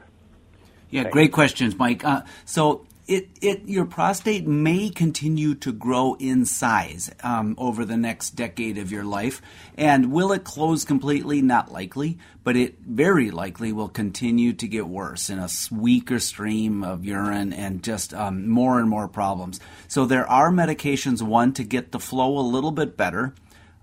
Yeah, 0.89 1.03
Thanks. 1.03 1.13
great 1.13 1.31
questions, 1.33 1.77
Mike. 1.77 2.03
Uh, 2.03 2.21
so 2.45 2.85
it, 3.09 3.29
it 3.41 3.63
your 3.65 3.85
prostate 3.85 4.45
may 4.45 4.89
continue 4.89 5.55
to 5.55 5.71
grow 5.71 6.15
in 6.19 6.45
size 6.45 7.09
um, 7.23 7.55
over 7.57 7.83
the 7.83 7.97
next 7.97 8.31
decade 8.31 8.77
of 8.77 8.91
your 8.91 9.03
life. 9.03 9.41
And 9.75 10.11
will 10.11 10.31
it 10.31 10.43
close 10.43 10.85
completely? 10.85 11.41
Not 11.41 11.71
likely, 11.71 12.19
but 12.43 12.55
it 12.55 12.77
very 12.79 13.31
likely 13.31 13.73
will 13.73 13.89
continue 13.89 14.53
to 14.53 14.67
get 14.67 14.87
worse 14.87 15.31
in 15.31 15.39
a 15.39 15.49
weaker 15.71 16.19
stream 16.19 16.83
of 16.83 17.03
urine 17.03 17.51
and 17.51 17.83
just 17.83 18.13
um, 18.13 18.47
more 18.47 18.79
and 18.79 18.87
more 18.87 19.07
problems. 19.07 19.59
So 19.87 20.05
there 20.05 20.29
are 20.29 20.51
medications, 20.51 21.23
one, 21.23 21.53
to 21.53 21.63
get 21.63 21.91
the 21.91 21.99
flow 21.99 22.37
a 22.37 22.41
little 22.41 22.71
bit 22.71 22.95
better, 22.95 23.33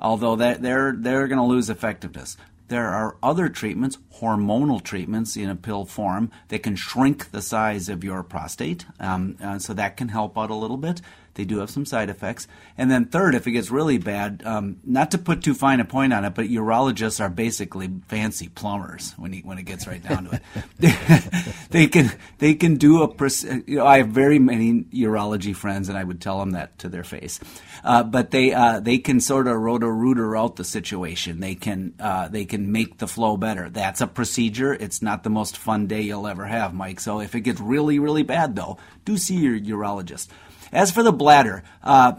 although 0.00 0.37
they're, 0.37 0.59
they're, 0.59 0.95
they're 0.97 1.26
going 1.26 1.40
to 1.40 1.45
lose 1.45 1.68
effectiveness. 1.68 2.37
There 2.68 2.88
are 2.88 3.16
other 3.23 3.49
treatments, 3.49 3.99
hormonal 4.20 4.82
treatments 4.82 5.37
in 5.37 5.49
a 5.49 5.56
pill 5.56 5.85
form, 5.85 6.30
that 6.49 6.62
can 6.62 6.76
shrink 6.76 7.30
the 7.30 7.42
size 7.42 7.88
of 7.88 8.02
your 8.02 8.23
prostate. 8.23 8.87
Um, 8.99 9.37
uh, 9.42 9.58
so 9.58 9.73
that 9.75 9.96
can 9.96 10.08
help 10.08 10.37
out 10.37 10.50
a 10.50 10.54
little 10.54 10.76
bit. 10.76 11.00
They 11.37 11.45
do 11.45 11.59
have 11.59 11.71
some 11.71 11.85
side 11.85 12.11
effects. 12.11 12.49
And 12.76 12.90
then 12.90 13.05
third, 13.05 13.35
if 13.35 13.47
it 13.47 13.52
gets 13.52 13.71
really 13.71 13.99
bad, 13.99 14.43
um, 14.45 14.78
not 14.85 15.11
to 15.12 15.19
put 15.19 15.43
too 15.43 15.55
fine 15.55 15.81
a 15.81 15.85
point 15.85 16.12
on 16.12 16.25
it, 16.25 16.35
but 16.35 16.47
urologists 16.47 17.21
are 17.21 17.28
basically 17.28 17.90
fancy 18.09 18.49
plumbers 18.49 19.12
when 19.19 19.33
he, 19.33 19.40
when 19.40 19.59
it 19.59 19.64
gets 19.64 19.87
right 19.87 20.02
down 20.02 20.25
to 20.25 20.40
it. 20.81 21.57
they 21.71 21.87
can 21.87 22.11
they 22.38 22.55
can 22.55 22.76
do 22.76 23.02
a. 23.02 23.14
You 23.66 23.76
know, 23.76 23.87
I 23.87 23.99
have 23.99 24.09
very 24.09 24.38
many 24.38 24.85
urology 24.85 25.55
friends, 25.55 25.88
and 25.88 25.99
I 25.99 26.05
would 26.05 26.21
tell 26.21 26.38
them 26.40 26.52
that 26.52 26.78
to 26.78 26.88
their 26.88 27.05
face. 27.05 27.38
Uh, 27.85 28.02
but 28.02 28.31
they 28.31 28.55
uh, 28.55 28.81
they 28.81 28.99
can 28.99 29.21
sort 29.21 29.47
of 29.47 29.57
roto 29.57 29.87
rooter 29.87 30.37
out 30.37 30.57
the 30.57 30.64
situation. 30.64 31.40
They 31.40 31.55
can 31.55 31.95
uh, 32.00 32.28
they 32.28 32.47
can 32.47 32.73
make 32.73 32.99
the 32.99 33.07
flow 33.07 33.37
better. 33.37 33.69
That's 33.69 34.00
a 34.00 34.07
procedure. 34.07 34.73
It's 34.73 35.02
not 35.02 35.23
the 35.23 35.31
most 35.31 35.59
fun 35.59 35.87
day 35.87 36.00
you'll 36.00 36.26
ever 36.26 36.47
have, 36.47 36.73
Mike. 36.73 37.00
So 37.00 37.21
if 37.21 37.35
it 37.35 37.43
gets 37.43 37.61
really 37.61 37.99
really 37.99 38.23
bad, 38.23 38.57
though, 38.57 38.78
do 39.05 39.19
see 39.19 39.37
your 39.37 39.59
urologist. 39.59 40.28
As 40.73 40.90
for 40.90 41.02
the 41.02 41.12
bladder, 41.12 41.62
uh, 41.82 42.14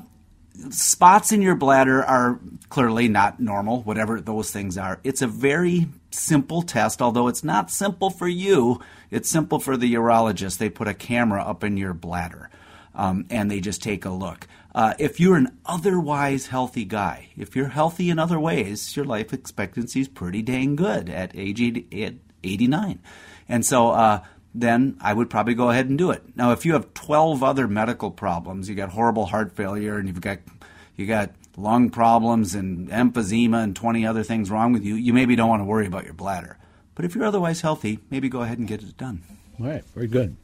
spots 0.70 1.32
in 1.32 1.42
your 1.42 1.56
bladder 1.56 2.04
are 2.04 2.40
clearly 2.70 3.08
not 3.08 3.40
normal, 3.40 3.82
whatever 3.82 4.20
those 4.20 4.52
things 4.52 4.78
are. 4.78 5.00
It's 5.04 5.22
a 5.22 5.28
very 5.28 5.88
simple 6.12 6.62
test, 6.62 7.02
although 7.02 7.28
it's 7.28 7.44
not 7.44 7.72
simple 7.72 8.10
for 8.10 8.28
you. 8.28 8.82
It's 9.12 9.30
simple 9.30 9.60
for 9.60 9.78
the 9.78 9.94
urologist. 9.94 10.58
They 10.58 10.70
put 10.70 10.88
a 10.88 10.94
camera 10.94 11.42
up 11.42 11.64
in 11.64 11.78
your 11.78 11.94
bladder 11.94 12.50
um, 12.96 13.26
and 13.30 13.50
they 13.50 13.62
just 13.62 13.82
take 13.82 14.06
a 14.06 14.10
look. 14.10 14.48
Uh, 14.76 14.94
if 15.00 15.20
you're 15.20 15.38
an 15.38 15.58
otherwise 15.66 16.48
healthy 16.48 16.86
guy, 16.86 17.30
if 17.38 17.56
you're 17.56 17.70
healthy 17.70 18.10
in 18.10 18.20
other 18.20 18.40
ways, 18.40 18.96
your 18.96 19.06
life 19.06 19.34
expectancy 19.34 20.02
is 20.02 20.08
pretty 20.08 20.42
dang 20.42 20.76
good 20.76 21.10
at 21.10 21.32
age 21.36 21.62
80, 21.62 22.20
89. 22.44 23.00
And 23.50 23.66
so, 23.66 23.90
uh, 23.92 24.24
then 24.60 24.98
I 25.02 25.14
would 25.14 25.30
probably 25.30 25.54
go 25.54 25.70
ahead 25.70 25.88
and 25.88 25.98
do 25.98 26.12
it. 26.12 26.24
Now, 26.36 26.52
if 26.52 26.66
you 26.66 26.74
have 26.74 26.94
12 26.94 27.44
other 27.44 27.68
medical 27.68 28.12
problems, 28.12 28.68
you 28.70 28.76
got 28.76 28.90
horrible 28.90 29.28
heart 29.28 29.56
failure 29.56 29.98
and 29.98 30.08
you've 30.08 30.22
got 30.22 30.40
you 30.96 31.06
got 31.06 31.32
lung 31.58 31.90
problems 31.90 32.56
and 32.56 32.90
emphysema 32.90 33.64
and 33.64 33.76
20 33.76 34.06
other 34.06 34.24
things 34.24 34.50
wrong 34.50 34.72
with 34.72 34.84
you, 34.84 34.96
you 34.96 35.12
maybe 35.14 35.36
don't 35.36 35.50
want 35.50 35.60
to 35.60 35.66
worry 35.66 35.88
about 35.88 36.06
your 36.06 36.14
bladder. 36.14 36.58
But 36.96 37.06
if 37.06 37.16
you're 37.16 37.26
otherwise 37.26 37.62
healthy, 37.62 38.00
maybe 38.10 38.30
go 38.30 38.42
ahead 38.42 38.60
and 38.60 38.68
get 38.68 38.82
it 38.82 38.98
done. 38.98 39.24
All 39.60 39.68
right, 39.68 39.84
very 39.94 40.08
good. 40.08 40.36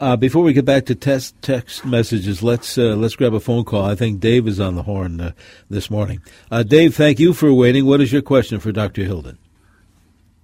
Uh, 0.00 0.16
before 0.16 0.44
we 0.44 0.52
get 0.52 0.64
back 0.64 0.86
to 0.86 0.94
test 0.94 1.34
text 1.42 1.84
messages, 1.84 2.42
let's 2.42 2.78
uh, 2.78 2.94
let's 2.94 3.16
grab 3.16 3.34
a 3.34 3.40
phone 3.40 3.64
call. 3.64 3.84
I 3.84 3.96
think 3.96 4.20
Dave 4.20 4.46
is 4.46 4.60
on 4.60 4.76
the 4.76 4.84
horn 4.84 5.20
uh, 5.20 5.32
this 5.68 5.90
morning. 5.90 6.22
Uh, 6.50 6.62
Dave, 6.62 6.94
thank 6.94 7.18
you 7.18 7.32
for 7.32 7.52
waiting. 7.52 7.84
What 7.84 8.00
is 8.00 8.12
your 8.12 8.22
question 8.22 8.60
for 8.60 8.70
Dr. 8.70 9.02
Hilden? 9.02 9.38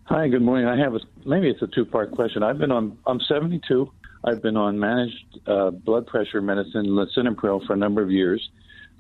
Hi, 0.06 0.28
good 0.28 0.42
morning. 0.42 0.66
I 0.66 0.76
have 0.76 0.94
a 0.94 1.00
maybe 1.25 1.49
it's 1.49 1.62
a 1.62 1.66
two 1.66 1.87
part 1.87 2.11
question. 2.11 2.42
I've 2.42 2.58
been 2.58 2.70
on 2.70 2.99
I'm 3.06 3.20
72. 3.20 3.90
I've 4.23 4.42
been 4.42 4.54
on 4.54 4.78
managed 4.78 5.40
uh, 5.46 5.70
blood 5.70 6.06
pressure 6.06 6.42
medicine, 6.42 6.88
lisinopril, 6.88 7.66
for 7.66 7.73
a 7.73 7.76
number 7.76 8.02
of 8.02 8.11
years. 8.11 8.50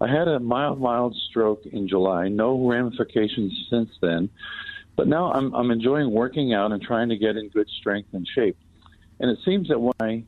I 0.00 0.08
had 0.08 0.28
a 0.28 0.40
mild, 0.40 0.80
mild 0.80 1.14
stroke 1.28 1.66
in 1.66 1.88
July. 1.88 2.28
No 2.28 2.66
ramifications 2.66 3.52
since 3.68 3.90
then. 4.00 4.30
But 4.96 5.06
now 5.06 5.30
I'm, 5.30 5.54
I'm 5.54 5.70
enjoying 5.70 6.10
working 6.10 6.54
out 6.54 6.72
and 6.72 6.80
trying 6.80 7.10
to 7.10 7.18
get 7.18 7.36
in 7.36 7.50
good 7.50 7.68
strength 7.80 8.08
and 8.14 8.26
shape. 8.34 8.56
And 9.20 9.30
it 9.30 9.38
seems 9.44 9.68
that 9.68 9.78
when 9.78 9.92
I 10.00 10.24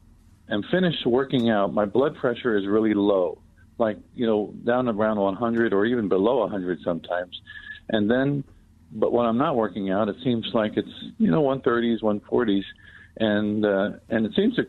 am 0.50 0.62
finished 0.71 1.06
working 1.06 1.49
out, 1.49 1.73
my 1.73 1.87
blood 1.87 2.16
pressure 2.16 2.59
is 2.59 2.66
really 2.66 2.92
low, 2.92 3.38
like, 3.78 3.97
you 4.14 4.26
know, 4.26 4.52
down 4.66 4.88
around 4.88 5.16
100 5.16 5.73
or 5.73 5.87
even 5.87 6.09
below 6.09 6.40
100 6.40 6.80
sometimes. 6.85 7.40
And 7.88 8.11
then 8.11 8.45
but 8.93 9.12
when 9.12 9.26
I'm 9.26 9.38
not 9.38 9.57
working 9.57 9.90
out, 9.90 10.09
it 10.09 10.16
seems 10.23 10.47
like 10.55 10.76
it's 10.76 10.88
you 11.19 11.31
know 11.31 11.43
130s, 11.43 12.02
140s, 12.02 12.62
and 13.19 13.64
uh, 13.64 13.90
and 14.09 14.26
it 14.26 14.33
seems 14.35 14.57
to 14.57 14.66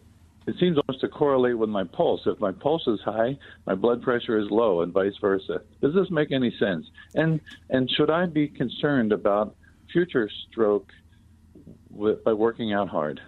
it 0.47 0.55
seems 0.59 0.77
almost 0.77 1.01
to 1.01 1.09
correlate 1.09 1.57
with 1.57 1.69
my 1.69 1.83
pulse. 1.83 2.21
If 2.25 2.39
my 2.39 2.53
pulse 2.53 2.87
is 2.87 2.99
high, 3.03 3.37
my 3.65 3.75
blood 3.75 4.01
pressure 4.01 4.39
is 4.39 4.47
low, 4.49 4.81
and 4.81 4.93
vice 4.93 5.15
versa. 5.19 5.61
Does 5.81 5.93
this 5.93 6.09
make 6.09 6.31
any 6.31 6.53
sense? 6.57 6.85
And 7.15 7.39
and 7.69 7.89
should 7.91 8.09
I 8.09 8.25
be 8.25 8.47
concerned 8.47 9.11
about 9.11 9.55
future 9.91 10.29
stroke 10.49 10.89
with, 11.89 12.23
by 12.23 12.33
working 12.33 12.73
out 12.73 12.87
hard? 12.87 13.19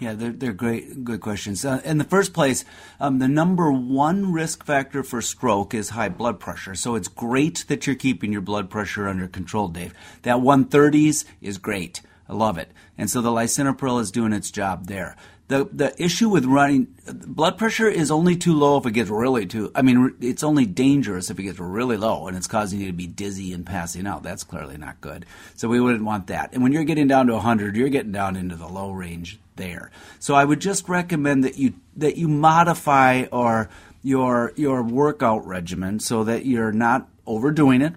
Yeah, 0.00 0.14
they're, 0.14 0.32
they're 0.32 0.52
great, 0.52 1.04
good 1.04 1.20
questions. 1.20 1.64
Uh, 1.64 1.80
in 1.84 1.98
the 1.98 2.04
first 2.04 2.32
place, 2.32 2.64
um, 2.98 3.20
the 3.20 3.28
number 3.28 3.70
one 3.70 4.32
risk 4.32 4.64
factor 4.64 5.02
for 5.02 5.22
stroke 5.22 5.72
is 5.72 5.90
high 5.90 6.08
blood 6.08 6.40
pressure. 6.40 6.74
So 6.74 6.94
it's 6.94 7.08
great 7.08 7.64
that 7.68 7.86
you're 7.86 7.96
keeping 7.96 8.32
your 8.32 8.40
blood 8.40 8.70
pressure 8.70 9.08
under 9.08 9.28
control, 9.28 9.68
Dave. 9.68 9.94
That 10.22 10.38
130s 10.38 11.24
is 11.40 11.58
great. 11.58 12.00
I 12.28 12.32
love 12.32 12.58
it. 12.58 12.70
And 12.98 13.10
so 13.10 13.20
the 13.20 13.30
lisinopril 13.30 14.00
is 14.00 14.10
doing 14.10 14.32
its 14.32 14.50
job 14.50 14.86
there 14.86 15.16
the 15.48 15.68
the 15.72 16.02
issue 16.02 16.28
with 16.28 16.46
running 16.46 16.94
blood 17.06 17.58
pressure 17.58 17.88
is 17.88 18.10
only 18.10 18.34
too 18.36 18.54
low 18.54 18.78
if 18.78 18.86
it 18.86 18.92
gets 18.92 19.10
really 19.10 19.46
too 19.46 19.70
I 19.74 19.82
mean 19.82 20.14
it's 20.20 20.42
only 20.42 20.64
dangerous 20.64 21.30
if 21.30 21.38
it 21.38 21.42
gets 21.42 21.58
really 21.58 21.96
low 21.96 22.28
and 22.28 22.36
it's 22.36 22.46
causing 22.46 22.80
you 22.80 22.86
to 22.86 22.92
be 22.92 23.06
dizzy 23.06 23.52
and 23.52 23.66
passing 23.66 24.06
out. 24.06 24.22
That's 24.22 24.44
clearly 24.44 24.78
not 24.78 25.00
good. 25.00 25.26
So 25.54 25.68
we 25.68 25.80
wouldn't 25.80 26.04
want 26.04 26.28
that. 26.28 26.52
And 26.52 26.62
when 26.62 26.72
you're 26.72 26.84
getting 26.84 27.08
down 27.08 27.26
to 27.26 27.34
100 27.34 27.76
you're 27.76 27.88
getting 27.88 28.12
down 28.12 28.36
into 28.36 28.56
the 28.56 28.68
low 28.68 28.90
range 28.90 29.38
there. 29.56 29.90
So 30.18 30.34
I 30.34 30.44
would 30.44 30.60
just 30.60 30.88
recommend 30.88 31.44
that 31.44 31.58
you 31.58 31.74
that 31.96 32.16
you 32.16 32.28
modify 32.28 33.24
or 33.30 33.68
your 34.02 34.52
your 34.56 34.82
workout 34.82 35.46
regimen 35.46 36.00
so 36.00 36.24
that 36.24 36.46
you're 36.46 36.72
not 36.72 37.08
overdoing 37.26 37.82
it 37.82 37.94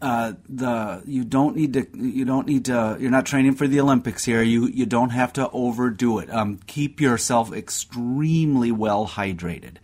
uh, 0.00 0.34
the 0.48 1.02
you 1.06 1.24
don't 1.24 1.56
need 1.56 1.72
to 1.74 1.86
you 1.94 2.24
don't 2.24 2.46
need 2.46 2.66
to 2.66 2.96
you're 3.00 3.10
not 3.10 3.26
training 3.26 3.54
for 3.54 3.66
the 3.66 3.80
Olympics 3.80 4.24
here. 4.24 4.42
You 4.42 4.66
you 4.66 4.86
don't 4.86 5.10
have 5.10 5.32
to 5.34 5.50
overdo 5.50 6.18
it. 6.18 6.32
Um, 6.32 6.58
keep 6.66 7.00
yourself 7.00 7.52
extremely 7.52 8.72
well 8.72 9.06
hydrated, 9.06 9.76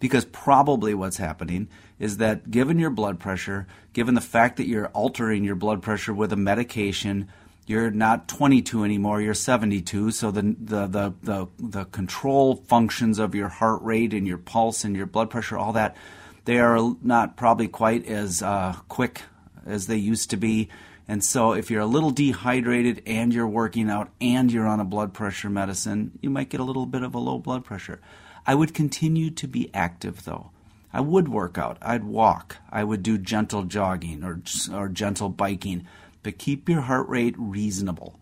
because 0.00 0.24
probably 0.24 0.94
what's 0.94 1.16
happening 1.16 1.68
is 1.98 2.18
that 2.18 2.50
given 2.50 2.78
your 2.78 2.90
blood 2.90 3.18
pressure, 3.18 3.66
given 3.92 4.14
the 4.14 4.20
fact 4.20 4.56
that 4.56 4.68
you're 4.68 4.88
altering 4.88 5.44
your 5.44 5.56
blood 5.56 5.82
pressure 5.82 6.14
with 6.14 6.32
a 6.32 6.36
medication, 6.36 7.28
you're 7.66 7.90
not 7.90 8.28
22 8.28 8.84
anymore. 8.84 9.20
You're 9.20 9.34
72. 9.34 10.12
So 10.12 10.30
the 10.30 10.42
the 10.42 10.86
the 10.86 11.14
the, 11.22 11.46
the 11.58 11.84
control 11.86 12.56
functions 12.56 13.18
of 13.18 13.34
your 13.34 13.48
heart 13.48 13.82
rate 13.82 14.14
and 14.14 14.26
your 14.26 14.38
pulse 14.38 14.84
and 14.84 14.96
your 14.96 15.06
blood 15.06 15.30
pressure, 15.30 15.58
all 15.58 15.72
that, 15.72 15.96
they 16.44 16.58
are 16.58 16.78
not 17.02 17.36
probably 17.36 17.68
quite 17.68 18.06
as 18.06 18.42
uh, 18.42 18.74
quick 18.88 19.22
as 19.68 19.86
they 19.86 19.96
used 19.96 20.30
to 20.30 20.36
be. 20.36 20.68
And 21.06 21.22
so, 21.22 21.52
if 21.52 21.70
you're 21.70 21.82
a 21.82 21.86
little 21.86 22.10
dehydrated 22.10 23.02
and 23.06 23.32
you're 23.32 23.46
working 23.46 23.88
out 23.88 24.10
and 24.20 24.52
you're 24.52 24.66
on 24.66 24.80
a 24.80 24.84
blood 24.84 25.14
pressure 25.14 25.48
medicine, 25.48 26.18
you 26.20 26.30
might 26.30 26.50
get 26.50 26.60
a 26.60 26.64
little 26.64 26.86
bit 26.86 27.02
of 27.02 27.14
a 27.14 27.18
low 27.18 27.38
blood 27.38 27.64
pressure. 27.64 28.00
I 28.46 28.54
would 28.54 28.74
continue 28.74 29.30
to 29.30 29.46
be 29.46 29.70
active 29.74 30.24
though. 30.24 30.50
I 30.92 31.00
would 31.00 31.28
work 31.28 31.58
out. 31.58 31.78
I'd 31.82 32.04
walk. 32.04 32.56
I 32.70 32.82
would 32.84 33.02
do 33.02 33.18
gentle 33.18 33.64
jogging 33.64 34.24
or, 34.24 34.40
or 34.72 34.88
gentle 34.88 35.28
biking, 35.28 35.86
but 36.22 36.38
keep 36.38 36.68
your 36.68 36.82
heart 36.82 37.08
rate 37.08 37.34
reasonable. 37.38 38.18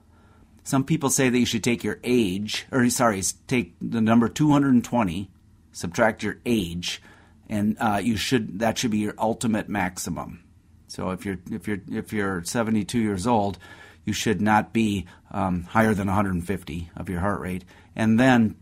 Some 0.65 0.83
people 0.83 1.11
say 1.11 1.29
that 1.29 1.39
you 1.39 1.47
should 1.47 1.63
take 1.63 1.85
your 1.85 2.01
age, 2.03 2.67
or 2.73 2.91
sorry, 2.91 3.23
take 3.47 3.77
the 3.81 4.01
number 4.01 4.29
220, 4.29 5.31
subtract 5.71 6.25
your 6.25 6.39
age, 6.45 7.01
and 7.49 7.77
uh, 7.79 8.01
you 8.03 8.17
should 8.17 8.59
that 8.59 8.77
should 8.77 8.91
be 8.91 8.99
your 8.99 9.15
ultimate 9.17 9.69
maximum. 9.69 10.43
So 10.89 11.11
if 11.11 11.25
you're 11.25 11.39
if 11.51 11.67
you're 11.67 11.81
if 11.91 12.13
you're 12.13 12.45
72 12.45 12.99
years 12.99 13.27
old, 13.27 13.59
you 14.05 14.13
should 14.13 14.41
not 14.41 14.73
be 14.73 15.07
um, 15.31 15.65
higher 15.65 15.95
than 15.95 16.07
150 16.07 16.91
of 16.97 17.09
your 17.09 17.21
heart 17.21 17.41
rate, 17.41 17.65
and 17.95 18.19
then 18.19 18.57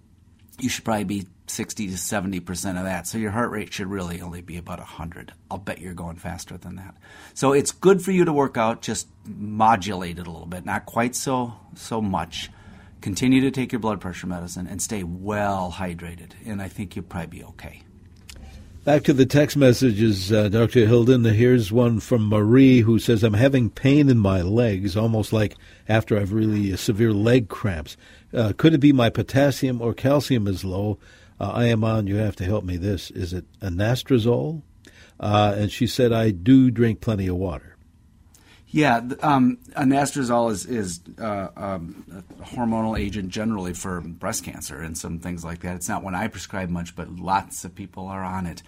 you 0.58 0.68
should 0.68 0.84
probably 0.84 1.04
be 1.04 1.26
60 1.46 1.88
to 1.88 1.98
70 1.98 2.40
percent 2.40 2.78
of 2.78 2.84
that. 2.84 3.06
So 3.06 3.18
your 3.18 3.30
heart 3.30 3.50
rate 3.50 3.72
should 3.72 3.88
really 3.88 4.20
only 4.20 4.40
be 4.40 4.56
about 4.56 4.78
100. 4.78 5.32
I'll 5.50 5.58
bet 5.58 5.80
you're 5.80 5.94
going 5.94 6.16
faster 6.16 6.56
than 6.56 6.76
that. 6.76 6.94
So 7.34 7.52
it's 7.52 7.72
good 7.72 8.02
for 8.02 8.12
you 8.12 8.24
to 8.24 8.32
work 8.32 8.56
out, 8.56 8.82
just 8.82 9.08
modulate 9.26 10.18
it 10.18 10.26
a 10.26 10.30
little 10.30 10.46
bit, 10.46 10.64
not 10.64 10.86
quite 10.86 11.14
so 11.14 11.54
so 11.74 12.00
much. 12.00 12.50
Continue 13.00 13.42
to 13.42 13.50
take 13.50 13.70
your 13.70 13.80
blood 13.80 14.00
pressure 14.00 14.26
medicine 14.26 14.66
and 14.66 14.80
stay 14.80 15.02
well 15.02 15.74
hydrated, 15.76 16.30
and 16.46 16.62
I 16.62 16.68
think 16.68 16.96
you'll 16.96 17.04
probably 17.04 17.38
be 17.38 17.44
okay. 17.44 17.82
Back 18.84 19.02
to 19.04 19.14
the 19.14 19.24
text 19.24 19.56
messages, 19.56 20.30
uh, 20.30 20.50
Dr. 20.50 20.86
Hilden. 20.86 21.24
Here's 21.24 21.72
one 21.72 22.00
from 22.00 22.28
Marie 22.28 22.80
who 22.80 22.98
says, 22.98 23.22
I'm 23.22 23.32
having 23.32 23.70
pain 23.70 24.10
in 24.10 24.18
my 24.18 24.42
legs, 24.42 24.94
almost 24.94 25.32
like 25.32 25.56
after 25.88 26.18
I've 26.18 26.34
really 26.34 26.76
severe 26.76 27.12
leg 27.12 27.48
cramps. 27.48 27.96
Uh, 28.32 28.52
could 28.56 28.74
it 28.74 28.80
be 28.80 28.92
my 28.92 29.08
potassium 29.08 29.80
or 29.80 29.94
calcium 29.94 30.46
is 30.46 30.64
low? 30.64 30.98
uh, 31.40 31.50
I 31.50 31.66
am 31.66 31.84
on. 31.84 32.06
You 32.06 32.16
have 32.16 32.36
to 32.36 32.44
help 32.44 32.64
me. 32.64 32.76
This 32.76 33.10
is 33.10 33.32
it 33.32 33.44
anastrozole, 33.60 34.62
uh, 35.20 35.54
and 35.56 35.70
she 35.70 35.86
said 35.86 36.12
I 36.12 36.30
do 36.30 36.70
drink 36.70 37.00
plenty 37.00 37.26
of 37.26 37.36
water. 37.36 37.73
Yeah, 38.74 39.02
um, 39.22 39.58
anastrozole 39.76 40.50
is, 40.50 40.66
is 40.66 41.00
uh, 41.20 41.46
um, 41.56 42.04
a 42.10 42.42
hormonal 42.42 42.98
agent 42.98 43.28
generally 43.28 43.72
for 43.72 44.00
breast 44.00 44.42
cancer 44.42 44.80
and 44.80 44.98
some 44.98 45.20
things 45.20 45.44
like 45.44 45.60
that. 45.60 45.76
It's 45.76 45.88
not 45.88 46.02
one 46.02 46.16
I 46.16 46.26
prescribe 46.26 46.70
much, 46.70 46.96
but 46.96 47.08
lots 47.08 47.64
of 47.64 47.76
people 47.76 48.08
are 48.08 48.24
on 48.24 48.46
it. 48.46 48.64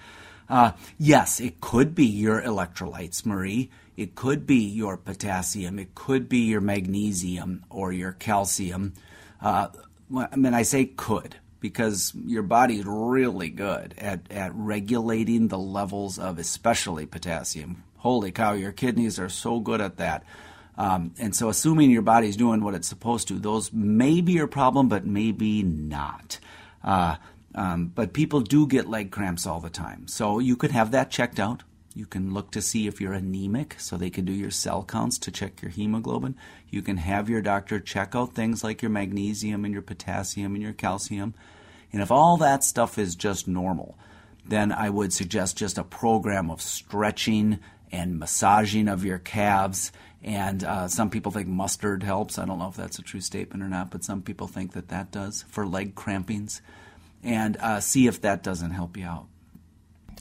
Uh, 0.49 0.71
yes, 0.97 1.41
it 1.41 1.61
could 1.61 1.97
be 1.97 2.07
your 2.07 2.41
electrolytes, 2.41 3.27
Marie. 3.27 3.69
It 3.97 4.15
could 4.15 4.47
be 4.47 4.61
your 4.61 4.97
potassium. 4.97 5.77
It 5.81 5.97
could 5.97 6.29
be 6.29 6.39
your 6.39 6.61
magnesium 6.61 7.65
or 7.69 7.93
your 7.93 8.13
calcium. 8.13 8.95
Uh, 9.43 9.71
I 10.17 10.37
mean, 10.37 10.55
I 10.55 10.63
say 10.63 10.85
could 10.85 11.35
because 11.59 12.13
your 12.15 12.45
body 12.45 12.77
is 12.79 12.85
really 12.87 13.49
good 13.49 13.97
at, 13.99 14.31
at 14.31 14.53
regulating 14.55 15.49
the 15.49 15.59
levels 15.59 16.17
of 16.17 16.39
especially 16.39 17.07
potassium. 17.07 17.83
Holy 17.99 18.31
cow, 18.31 18.53
your 18.53 18.73
kidneys 18.73 19.19
are 19.19 19.29
so 19.29 19.61
good 19.61 19.81
at 19.81 19.97
that. 19.97 20.25
Um, 20.79 21.15
and 21.19 21.35
so, 21.35 21.49
assuming 21.49 21.91
your 21.91 22.03
body's 22.03 22.37
doing 22.37 22.63
what 22.63 22.75
it's 22.75 22.89
supposed 22.89 23.29
to, 23.29 23.39
those 23.39 23.73
may 23.73 24.21
be 24.21 24.33
your 24.33 24.47
problem, 24.47 24.89
but 24.89 25.07
maybe 25.07 25.63
not. 25.63 26.39
Uh, 26.85 27.17
um, 27.55 27.87
but 27.95 28.13
people 28.13 28.43
do 28.43 28.67
get 28.67 28.89
leg 28.89 29.11
cramps 29.11 29.47
all 29.47 29.61
the 29.61 29.71
time. 29.71 30.07
So, 30.07 30.39
you 30.39 30.55
could 30.57 30.73
have 30.73 30.91
that 30.91 31.11
checked 31.11 31.41
out. 31.41 31.63
You 31.95 32.05
can 32.05 32.35
look 32.35 32.51
to 32.51 32.61
see 32.61 32.87
if 32.87 33.01
you're 33.01 33.15
anemic, 33.15 33.77
so 33.79 33.97
they 33.97 34.11
can 34.11 34.27
do 34.27 34.33
your 34.33 34.51
cell 34.51 34.85
counts 34.85 35.17
to 35.21 35.31
check 35.31 35.63
your 35.63 35.71
hemoglobin. 35.71 36.37
You 36.69 36.83
can 36.83 36.99
have 36.99 37.31
your 37.31 37.41
doctor 37.41 37.81
check 37.81 38.15
out 38.15 38.35
things 38.35 38.63
like 38.63 38.83
your 38.83 38.91
magnesium 38.91 39.65
and 39.65 39.73
your 39.73 39.83
potassium 39.83 40.55
and 40.55 40.63
your 40.63 40.75
calcium. 40.75 41.33
And 41.95 42.03
if 42.03 42.11
all 42.11 42.37
that 42.37 42.63
stuff 42.63 42.99
is 42.99 43.15
just 43.15 43.49
normal, 43.49 43.97
then 44.45 44.73
I 44.73 44.91
would 44.91 45.15
suggest 45.15 45.57
just 45.57 45.79
a 45.79 45.85
program 45.85 46.51
of 46.51 46.61
stretching 46.61 47.61
and 47.93 48.19
massaging 48.19 48.89
of 48.89 49.05
your 49.05 49.19
calves. 49.19 49.93
And 50.23 50.65
uh, 50.65 50.89
some 50.89 51.11
people 51.11 51.31
think 51.31 51.47
mustard 51.49 52.03
helps. 52.03 52.39
I 52.39 52.45
don't 52.45 52.59
know 52.59 52.69
if 52.69 52.77
that's 52.77 52.99
a 52.99 53.03
true 53.03 53.21
statement 53.21 53.63
or 53.63 53.69
not, 53.69 53.91
but 53.91 54.03
some 54.03 54.23
people 54.23 54.49
think 54.49 54.73
that 54.73 54.89
that 54.89 55.13
does 55.13 55.45
for 55.49 55.67
leg 55.67 55.95
crampings. 55.95 56.61
And 57.23 57.57
uh, 57.59 57.81
see 57.81 58.07
if 58.07 58.21
that 58.23 58.43
doesn't 58.43 58.73
help 58.73 58.97
you 58.97 59.05
out. 59.05 59.27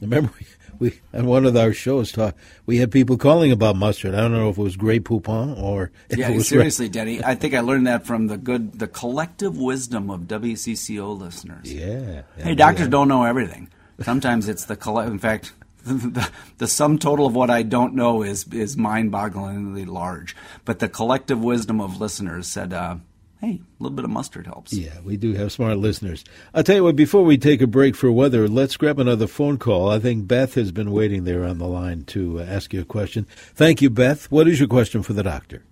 Remember, 0.01 0.31
we, 0.79 0.89
we 0.89 0.99
on 1.13 1.25
one 1.25 1.45
of 1.45 1.55
our 1.55 1.71
shows 1.71 2.11
talk, 2.11 2.35
we 2.65 2.77
had 2.77 2.91
people 2.91 3.17
calling 3.17 3.51
about 3.51 3.75
mustard. 3.75 4.13
I 4.13 4.21
don't 4.21 4.33
know 4.33 4.49
if 4.49 4.57
it 4.57 4.61
was 4.61 4.75
Grey 4.75 4.99
Poupon 4.99 5.61
or 5.61 5.91
yeah. 6.09 6.37
seriously, 6.39 6.89
Denny, 6.89 7.23
I 7.23 7.35
think 7.35 7.53
I 7.53 7.61
learned 7.61 7.87
that 7.87 8.05
from 8.05 8.27
the 8.27 8.37
good, 8.37 8.79
the 8.79 8.87
collective 8.87 9.57
wisdom 9.57 10.09
of 10.09 10.21
WCCO 10.21 11.17
listeners. 11.17 11.71
Yeah. 11.71 12.23
yeah 12.37 12.43
hey, 12.43 12.55
doctors 12.55 12.87
yeah. 12.87 12.91
don't 12.91 13.07
know 13.07 13.23
everything. 13.23 13.69
Sometimes 14.01 14.49
it's 14.49 14.65
the 14.65 14.75
collect. 14.75 15.09
In 15.09 15.19
fact, 15.19 15.53
the, 15.85 16.29
the 16.57 16.67
sum 16.67 16.97
total 16.97 17.25
of 17.25 17.35
what 17.35 17.49
I 17.49 17.63
don't 17.63 17.95
know 17.95 18.23
is 18.23 18.45
is 18.51 18.75
mind 18.75 19.11
bogglingly 19.11 19.87
large. 19.87 20.35
But 20.65 20.79
the 20.79 20.89
collective 20.89 21.41
wisdom 21.41 21.79
of 21.81 21.99
listeners 22.01 22.47
said. 22.47 22.73
Uh, 22.73 22.97
hey, 23.41 23.61
a 23.79 23.83
little 23.83 23.95
bit 23.95 24.05
of 24.05 24.11
mustard 24.11 24.47
helps. 24.47 24.73
Yeah, 24.73 24.99
we 25.03 25.17
do 25.17 25.33
have 25.33 25.51
smart 25.51 25.77
listeners. 25.77 26.23
I'll 26.53 26.63
tell 26.63 26.77
you 26.77 26.83
what, 26.83 26.95
before 26.95 27.23
we 27.23 27.37
take 27.37 27.61
a 27.61 27.67
break 27.67 27.95
for 27.95 28.11
weather, 28.11 28.47
let's 28.47 28.75
grab 28.77 28.97
another 28.97 29.27
phone 29.27 29.57
call. 29.57 29.89
I 29.89 29.99
think 29.99 30.27
Beth 30.27 30.55
has 30.55 30.71
been 30.71 30.91
waiting 30.91 31.25
there 31.25 31.43
on 31.43 31.59
the 31.59 31.67
line 31.67 32.03
to 32.05 32.39
uh, 32.39 32.43
ask 32.43 32.73
you 32.73 32.81
a 32.81 32.85
question. 32.85 33.27
Thank 33.53 33.81
you, 33.81 33.89
Beth. 33.89 34.31
What 34.31 34.47
is 34.47 34.59
your 34.59 34.69
question 34.69 35.03
for 35.03 35.13
the 35.13 35.21
doctor? 35.21 35.63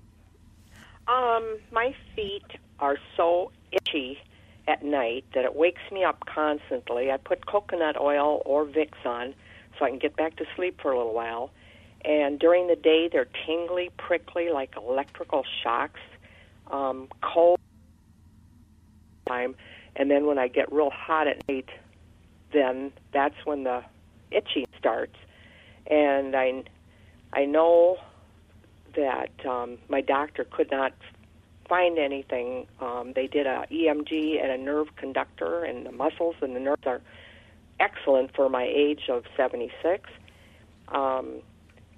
Um, 1.07 1.57
my 1.71 1.95
feet 2.15 2.45
are 2.79 2.97
so 3.17 3.51
itchy 3.71 4.19
at 4.67 4.83
night 4.83 5.25
that 5.33 5.43
it 5.43 5.55
wakes 5.55 5.81
me 5.91 6.03
up 6.03 6.25
constantly. 6.25 7.11
I 7.11 7.17
put 7.17 7.45
coconut 7.45 7.99
oil 7.99 8.41
or 8.45 8.65
Vicks 8.65 9.05
on 9.05 9.33
so 9.77 9.85
I 9.85 9.89
can 9.89 9.99
get 9.99 10.15
back 10.15 10.35
to 10.37 10.45
sleep 10.55 10.79
for 10.81 10.91
a 10.91 10.97
little 10.97 11.13
while. 11.13 11.51
And 12.05 12.37
during 12.37 12.67
the 12.67 12.75
day, 12.75 13.09
they're 13.11 13.29
tingly, 13.45 13.89
prickly, 13.97 14.49
like 14.49 14.75
electrical 14.75 15.43
shocks 15.63 15.99
um, 16.71 17.07
cold 17.21 17.59
time, 19.27 19.55
and 19.95 20.09
then 20.09 20.25
when 20.25 20.37
I 20.37 20.47
get 20.47 20.71
real 20.71 20.89
hot 20.89 21.27
at 21.27 21.47
night, 21.47 21.69
then 22.51 22.91
that's 23.13 23.35
when 23.45 23.63
the 23.63 23.83
itching 24.31 24.65
starts. 24.77 25.15
And 25.87 26.35
I, 26.35 26.63
I 27.31 27.45
know 27.45 27.97
that 28.95 29.31
um, 29.45 29.77
my 29.89 30.01
doctor 30.01 30.45
could 30.45 30.71
not 30.71 30.93
find 31.67 31.97
anything. 31.97 32.67
Um, 32.79 33.13
they 33.15 33.27
did 33.27 33.47
a 33.47 33.65
EMG 33.71 34.41
and 34.41 34.51
a 34.51 34.57
nerve 34.57 34.95
conductor, 34.95 35.63
and 35.63 35.85
the 35.85 35.91
muscles 35.91 36.35
and 36.41 36.55
the 36.55 36.59
nerves 36.59 36.83
are 36.85 37.01
excellent 37.83 38.35
for 38.35 38.49
my 38.49 38.63
age 38.63 39.09
of 39.09 39.23
76. 39.35 40.09
Um, 40.89 41.41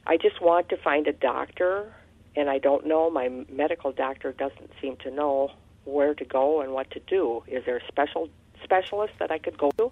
I 0.08 0.18
just 0.18 0.42
want 0.42 0.70
to 0.70 0.78
find 0.78 1.08
a 1.08 1.14
doctor 1.14 1.94
and 2.36 2.50
I 2.50 2.58
don't 2.58 2.86
know. 2.86 3.10
My 3.10 3.30
medical 3.50 3.92
doctor 3.92 4.34
doesn't 4.34 4.72
seem 4.82 4.98
to 4.98 5.12
know 5.12 5.52
where 5.86 6.14
to 6.14 6.26
go 6.26 6.62
and 6.62 6.74
what 6.74 6.92
to 6.92 7.00
do. 7.00 7.44
Is 7.48 7.64
there 7.66 7.78
a 7.78 7.88
special 7.88 8.30
specialist 8.64 9.14
that 9.20 9.32
I 9.32 9.38
could 9.38 9.58
go 9.58 9.72
to? 9.78 9.92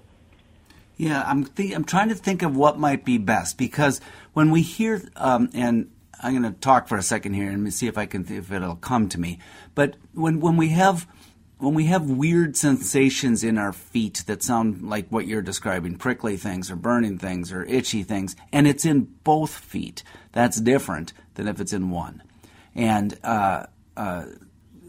Yeah, 0.97 1.23
I'm 1.25 1.45
th- 1.45 1.73
I'm 1.73 1.85
trying 1.85 2.09
to 2.09 2.15
think 2.15 2.43
of 2.43 2.55
what 2.55 2.77
might 2.77 3.05
be 3.05 3.17
best 3.17 3.57
because 3.57 4.01
when 4.33 4.51
we 4.51 4.61
hear 4.61 5.01
um, 5.15 5.49
and 5.53 5.89
I'm 6.21 6.39
going 6.39 6.53
to 6.53 6.59
talk 6.59 6.87
for 6.87 6.97
a 6.97 7.03
second 7.03 7.33
here 7.33 7.49
and 7.49 7.73
see 7.73 7.87
if 7.87 7.97
I 7.97 8.05
can 8.05 8.31
if 8.31 8.51
it'll 8.51 8.75
come 8.75 9.09
to 9.09 9.19
me. 9.19 9.39
But 9.73 9.95
when 10.13 10.39
when 10.39 10.57
we 10.57 10.69
have 10.69 11.07
when 11.63 11.73
we 11.73 11.85
have 11.85 12.09
weird 12.09 12.55
sensations 12.55 13.43
in 13.43 13.57
our 13.57 13.73
feet 13.73 14.23
that 14.27 14.43
sound 14.43 14.81
like 14.81 15.07
what 15.09 15.27
you're 15.27 15.41
describing, 15.41 15.95
prickly 15.95 16.37
things 16.37 16.69
or 16.69 16.75
burning 16.75 17.17
things 17.17 17.51
or 17.51 17.63
itchy 17.63 18.03
things, 18.03 18.35
and 18.51 18.67
it's 18.67 18.85
in 18.85 19.03
both 19.23 19.55
feet, 19.55 20.03
that's 20.31 20.59
different 20.59 21.13
than 21.35 21.47
if 21.47 21.59
it's 21.59 21.73
in 21.73 21.89
one 21.89 22.21
and 22.75 23.17
uh, 23.23 23.65
uh, 23.95 24.25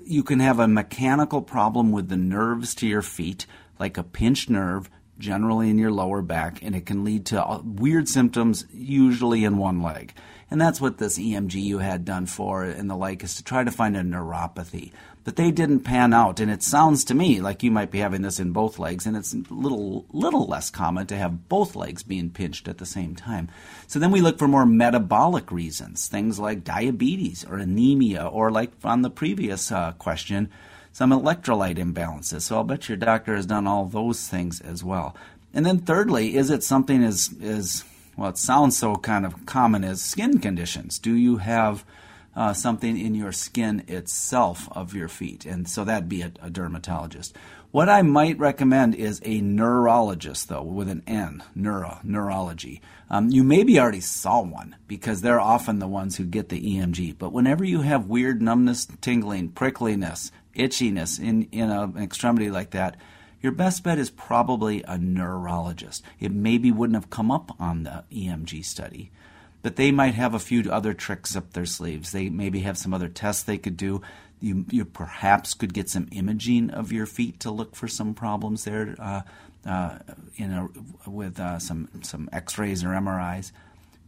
you 0.05 0.23
can 0.23 0.41
have 0.41 0.59
a 0.59 0.69
mechanical 0.69 1.43
problem 1.43 1.93
with 1.93 2.09
the 2.09 2.17
nerves 2.17 2.75
to 2.77 2.87
your 2.87 3.03
feet, 3.03 3.47
like 3.79 3.97
a 3.97 4.03
pinched 4.03 4.51
nerve, 4.51 4.91
generally 5.19 5.71
in 5.71 5.79
your 5.79 5.93
lower 5.93 6.23
back, 6.23 6.63
and 6.63 6.75
it 6.75 6.87
can 6.87 7.05
lead 7.05 7.27
to 7.27 7.45
uh, 7.45 7.61
weird 7.63 8.09
symptoms, 8.09 8.67
usually 8.73 9.45
in 9.45 9.59
one 9.59 9.83
leg. 9.83 10.13
And 10.51 10.61
that's 10.61 10.81
what 10.81 10.99
this 10.99 11.19
EMG 11.19 11.55
you 11.55 11.79
had 11.79 12.05
done 12.05 12.27
for 12.27 12.65
and 12.65 12.89
the 12.89 12.95
like 12.95 13.25
is 13.25 13.35
to 13.37 13.45
try 13.45 13.65
to 13.65 13.71
find 13.71 13.97
a 13.97 14.03
neuropathy 14.03 14.93
but 15.25 15.37
they 15.37 15.51
didn't 15.51 15.81
pan 15.81 16.13
out. 16.13 16.39
And 16.39 16.51
it 16.51 16.63
sounds 16.63 17.03
to 17.05 17.15
me 17.15 17.41
like 17.41 17.63
you 17.63 17.71
might 17.71 17.91
be 17.91 17.99
having 17.99 18.23
this 18.23 18.39
in 18.39 18.53
both 18.53 18.79
legs, 18.79 19.07
and 19.07 19.17
it's 19.17 19.33
a 19.35 19.43
little 19.51 20.05
little 20.13 20.47
less 20.47 20.71
common 20.71 21.07
to 21.09 21.17
have 21.17 21.49
both 21.49 21.75
legs 21.75 22.03
being 22.03 22.31
pinched 22.31 22.69
at 22.69 22.79
the 22.79 22.87
same 22.87 23.17
time. 23.17 23.49
So 23.87 23.99
then 23.99 24.11
we 24.11 24.21
look 24.21 24.39
for 24.39 24.47
more 24.47 24.67
metabolic 24.67 25.51
reasons, 25.51 26.07
things 26.07 26.39
like 26.39 26.63
diabetes 26.63 27.45
or 27.45 27.57
anemia, 27.57 28.27
or 28.27 28.51
like 28.51 28.73
on 28.85 29.03
the 29.03 29.11
previous 29.11 29.73
uh, 29.73 29.93
question, 29.93 30.51
some 30.93 31.11
electrolyte 31.11 31.79
imbalances. 31.79 32.43
So 32.43 32.57
I'll 32.57 32.65
bet 32.65 32.89
your 32.89 32.97
doctor 32.97 33.35
has 33.35 33.47
done 33.47 33.67
all 33.67 33.87
those 33.87 34.29
things 34.29 34.61
as 34.61 34.85
well. 34.85 35.17
And 35.55 35.65
then 35.65 35.79
thirdly, 35.79 36.37
is 36.37 36.51
it 36.51 36.63
something 36.63 37.03
as 37.03 37.35
as 37.43 37.85
well? 38.17 38.29
It 38.29 38.39
sounds 38.39 38.77
so 38.77 38.97
kind 38.97 39.25
of 39.25 39.47
common 39.47 39.85
as 39.85 40.03
skin 40.03 40.39
conditions. 40.39 40.99
Do 40.99 41.15
you 41.15 41.39
have 41.39 41.85
uh, 42.37 42.53
something 42.53 42.99
in 42.99 43.15
your 43.15 43.33
skin 43.33 43.85
itself 43.89 44.69
of 44.73 44.95
your 44.95 45.09
feet. 45.09 45.45
And 45.45 45.69
so 45.69 45.85
that'd 45.85 46.09
be 46.09 46.23
a, 46.23 46.33
a 46.43 46.51
dermatologist. 46.51 47.37
What 47.71 47.89
I 47.89 48.03
might 48.03 48.39
recommend 48.39 48.95
is 48.95 49.21
a 49.25 49.41
neurologist, 49.41 50.49
though, 50.49 50.63
with 50.63 50.89
an 50.89 51.03
N, 51.09 51.43
neuro, 51.57 51.99
neurology. 52.05 52.81
Um, 53.11 53.31
you 53.31 53.43
maybe 53.43 53.81
already 53.81 54.01
saw 54.01 54.43
one 54.43 54.77
because 54.87 55.23
they're 55.23 55.41
often 55.41 55.81
the 55.81 55.89
ones 55.89 56.17
who 56.17 56.25
get 56.25 56.51
the 56.51 56.61
EMG. 56.61 57.19
But 57.19 57.33
whenever 57.33 57.65
you 57.65 57.81
have 57.81 58.07
weird 58.07 58.41
numbness, 58.41 58.87
tingling, 59.01 59.51
prickliness, 59.51 60.31
itchiness 60.55 61.19
in, 61.19 61.49
in 61.51 61.71
a, 61.71 61.83
an 61.83 61.99
extremity 61.99 62.49
like 62.49 62.71
that, 62.71 62.97
your 63.41 63.53
best 63.53 63.83
bet 63.83 63.99
is 63.99 64.09
probably 64.09 64.85
a 64.85 64.97
neurologist. 64.97 66.03
It 66.21 66.33
maybe 66.33 66.71
wouldn't 66.71 66.95
have 66.95 67.11
come 67.11 67.31
up 67.31 67.61
on 67.61 67.83
the 67.83 68.05
EMG 68.13 68.65
study 68.65 69.11
but 69.65 69.77
they 69.77 69.91
might 69.91 70.15
have 70.15 70.35
a 70.35 70.39
few 70.39 70.71
other 70.71 70.93
tricks 70.93 71.35
up 71.35 71.55
their 71.55 71.65
sleeves. 71.65 72.13
They 72.13 72.29
maybe 72.29 72.61
have 72.61 72.77
some 72.77 72.93
other 72.93 73.09
tests 73.09 73.43
they 73.43 73.57
could 73.57 73.79
do. 73.79 74.03
You, 74.39 74.67
you 74.69 74.85
perhaps 74.85 75.55
could 75.55 75.73
get 75.73 75.89
some 75.89 76.07
imaging 76.13 76.69
of 76.69 76.93
your 76.93 77.07
feet 77.07 77.41
to 77.41 77.51
look 77.51 77.75
for 77.75 77.89
some 77.89 78.13
problems 78.13 78.65
there, 78.65 78.95
uh, 78.99 79.23
uh, 79.65 80.01
in 80.37 80.53
a, 80.53 80.69
with 81.09 81.41
uh, 81.41 81.59
some 81.59 81.89
some 82.03 82.29
X-rays 82.31 82.85
or 82.85 82.89
MRIs. 82.89 83.53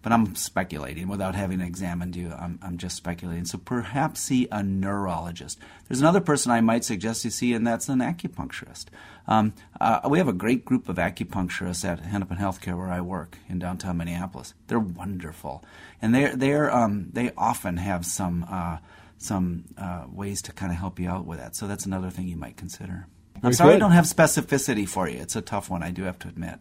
But 0.07 0.13
I'm 0.13 0.37
speculating 0.37 1.09
without 1.09 1.35
having 1.35 1.61
examined 1.61 2.15
you. 2.15 2.31
I'm, 2.31 2.61
I'm 2.63 2.79
just 2.79 2.97
speculating. 2.97 3.45
So 3.45 3.59
perhaps 3.59 4.21
see 4.21 4.47
a 4.53 4.63
neurologist. 4.63 5.59
There's 5.89 6.01
another 6.01 6.21
person 6.21 6.53
I 6.53 6.61
might 6.61 6.85
suggest 6.85 7.25
you 7.25 7.33
see, 7.33 7.53
and 7.55 7.67
that's 7.67 7.89
an 7.89 7.99
acupuncturist. 7.99 8.85
Um, 9.27 9.53
uh, 9.81 10.03
we 10.09 10.19
have 10.19 10.29
a 10.29 10.33
great 10.33 10.65
group 10.65 10.89
of 10.89 10.95
acupuncturists 10.95 11.85
at 11.85 11.99
Hennepin 11.99 12.37
Healthcare 12.37 12.79
where 12.79 12.87
I 12.87 13.01
work 13.01 13.39
in 13.49 13.59
downtown 13.59 13.97
Minneapolis. 13.97 14.55
They're 14.69 14.79
wonderful, 14.79 15.65
and 16.01 16.15
they 16.15 16.27
they 16.27 16.55
um, 16.55 17.09
they 17.13 17.33
often 17.37 17.79
have 17.79 18.07
some 18.07 18.47
uh, 18.49 18.79
some 19.19 19.65
uh, 19.77 20.05
ways 20.09 20.41
to 20.43 20.53
kind 20.53 20.71
of 20.71 20.79
help 20.79 21.01
you 21.01 21.09
out 21.09 21.27
with 21.27 21.41
that. 21.41 21.57
So 21.57 21.67
that's 21.67 21.85
another 21.85 22.11
thing 22.11 22.29
you 22.29 22.37
might 22.37 22.57
consider. 22.57 23.09
I'm 23.43 23.53
sorry. 23.53 23.75
I 23.75 23.79
don't 23.81 23.91
have 23.91 24.05
specificity 24.05 24.89
for 24.89 25.09
you. 25.09 25.19
It's 25.19 25.35
a 25.35 25.43
tough 25.43 25.69
one, 25.69 25.83
I 25.83 25.91
do 25.91 26.05
have 26.05 26.21
to 26.21 26.29
admit. 26.29 26.61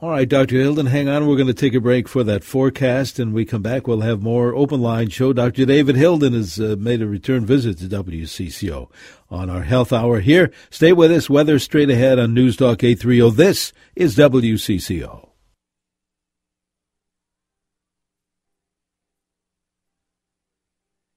All 0.00 0.10
right, 0.10 0.28
Dr. 0.28 0.54
Hilden, 0.54 0.86
hang 0.86 1.08
on. 1.08 1.26
We're 1.26 1.34
going 1.34 1.48
to 1.48 1.54
take 1.54 1.74
a 1.74 1.80
break 1.80 2.06
for 2.06 2.22
that 2.22 2.44
forecast, 2.44 3.18
and 3.18 3.34
we 3.34 3.44
come 3.44 3.62
back. 3.62 3.88
We'll 3.88 4.02
have 4.02 4.22
more 4.22 4.54
open 4.54 4.80
line 4.80 5.08
show. 5.08 5.32
Dr. 5.32 5.66
David 5.66 5.96
Hilden 5.96 6.34
has 6.34 6.60
uh, 6.60 6.76
made 6.78 7.02
a 7.02 7.08
return 7.08 7.44
visit 7.44 7.78
to 7.78 7.86
WCCO 7.86 8.88
on 9.28 9.50
our 9.50 9.64
health 9.64 9.92
hour 9.92 10.20
here. 10.20 10.52
Stay 10.70 10.92
with 10.92 11.10
us. 11.10 11.28
Weather 11.28 11.58
straight 11.58 11.90
ahead 11.90 12.20
on 12.20 12.32
News 12.32 12.56
Talk 12.56 12.84
830. 12.84 13.30
This 13.34 13.72
is 13.96 14.16
WCCO. 14.16 15.27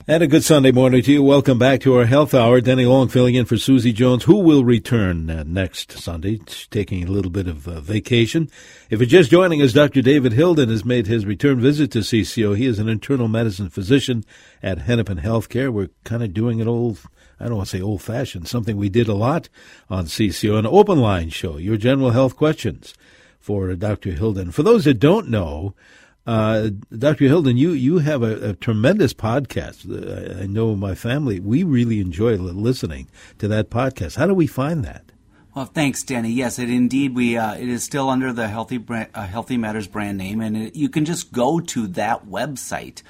And 0.07 0.23
a 0.23 0.27
good 0.27 0.43
Sunday 0.43 0.71
morning 0.71 1.03
to 1.03 1.11
you. 1.11 1.21
Welcome 1.21 1.59
back 1.59 1.81
to 1.81 1.95
our 1.95 2.05
Health 2.05 2.33
Hour. 2.33 2.59
Denny 2.59 2.85
Long 2.85 3.07
filling 3.07 3.35
in 3.35 3.45
for 3.45 3.57
Susie 3.57 3.93
Jones, 3.93 4.23
who 4.23 4.39
will 4.39 4.65
return 4.65 5.29
uh, 5.29 5.43
next 5.45 5.91
Sunday, 5.91 6.39
taking 6.71 7.03
a 7.03 7.11
little 7.11 7.29
bit 7.29 7.47
of 7.47 7.67
uh, 7.67 7.81
vacation. 7.81 8.49
If 8.89 8.99
you're 8.99 9.05
just 9.05 9.29
joining 9.29 9.61
us, 9.61 9.73
Dr. 9.73 10.01
David 10.01 10.33
Hilden 10.33 10.69
has 10.69 10.83
made 10.83 11.05
his 11.05 11.23
return 11.23 11.59
visit 11.59 11.91
to 11.91 11.99
CCO. 11.99 12.57
He 12.57 12.65
is 12.65 12.79
an 12.79 12.89
internal 12.89 13.27
medicine 13.27 13.69
physician 13.69 14.23
at 14.63 14.79
Hennepin 14.79 15.19
Healthcare. 15.19 15.71
We're 15.71 15.91
kind 16.03 16.23
of 16.23 16.33
doing 16.33 16.59
it 16.59 16.67
old, 16.67 16.99
I 17.39 17.45
don't 17.45 17.57
want 17.57 17.69
to 17.69 17.77
say 17.77 17.83
old 17.83 18.01
fashioned, 18.01 18.47
something 18.47 18.77
we 18.77 18.89
did 18.89 19.07
a 19.07 19.13
lot 19.13 19.49
on 19.87 20.05
CCO, 20.05 20.57
an 20.57 20.65
open 20.65 20.97
line 20.97 21.29
show, 21.29 21.57
your 21.57 21.77
general 21.77 22.09
health 22.09 22.35
questions 22.35 22.95
for 23.39 23.75
Dr. 23.75 24.13
Hilden. 24.13 24.51
For 24.51 24.63
those 24.63 24.85
that 24.85 24.95
don't 24.95 25.29
know, 25.29 25.75
uh, 26.25 26.69
Dr. 26.95 27.25
Hilden, 27.25 27.57
you, 27.57 27.71
you 27.71 27.99
have 27.99 28.21
a, 28.21 28.49
a 28.49 28.53
tremendous 28.53 29.13
podcast. 29.13 29.87
I, 29.89 30.43
I 30.43 30.45
know 30.45 30.75
my 30.75 30.93
family, 30.93 31.39
we 31.39 31.63
really 31.63 31.99
enjoy 31.99 32.35
listening 32.35 33.09
to 33.39 33.47
that 33.47 33.69
podcast. 33.69 34.17
How 34.17 34.27
do 34.27 34.33
we 34.33 34.47
find 34.47 34.83
that? 34.85 35.11
Well, 35.55 35.65
thanks, 35.65 36.03
Danny. 36.03 36.31
Yes, 36.31 36.59
it 36.59 36.69
indeed 36.69 37.13
we 37.13 37.35
uh, 37.35 37.55
it 37.55 37.67
is 37.67 37.83
still 37.83 38.09
under 38.09 38.31
the 38.31 38.47
Healthy 38.47 38.77
brand, 38.77 39.09
uh, 39.13 39.27
Healthy 39.27 39.57
Matters 39.57 39.87
brand 39.87 40.17
name, 40.17 40.39
and 40.39 40.55
it, 40.55 40.75
you 40.77 40.87
can 40.87 41.03
just 41.03 41.33
go 41.33 41.59
to 41.59 41.87
that 41.87 42.25
website, 42.25 43.01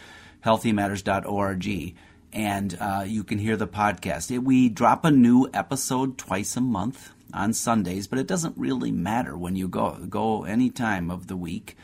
healthymatters.org, 0.43 1.95
and 2.34 2.78
uh, 2.80 3.04
you 3.06 3.24
can 3.24 3.38
hear 3.38 3.56
the 3.56 3.67
podcast. 3.67 4.32
It, 4.32 4.39
we 4.39 4.69
drop 4.69 5.06
a 5.06 5.12
new 5.12 5.50
episode 5.54 6.17
twice 6.17 6.58
a 6.58 6.62
month 6.62 7.12
on 7.32 7.54
Sundays, 7.54 8.08
but 8.08 8.17
it 8.17 8.26
doesn't 8.26 8.58
really 8.58 8.91
matter 8.91 9.38
when 9.38 9.56
you 9.56 9.67
go 9.67 9.91
go 10.10 10.43
any 10.43 10.71
time 10.71 11.12
of 11.12 11.28
the 11.28 11.38
week 11.38 11.78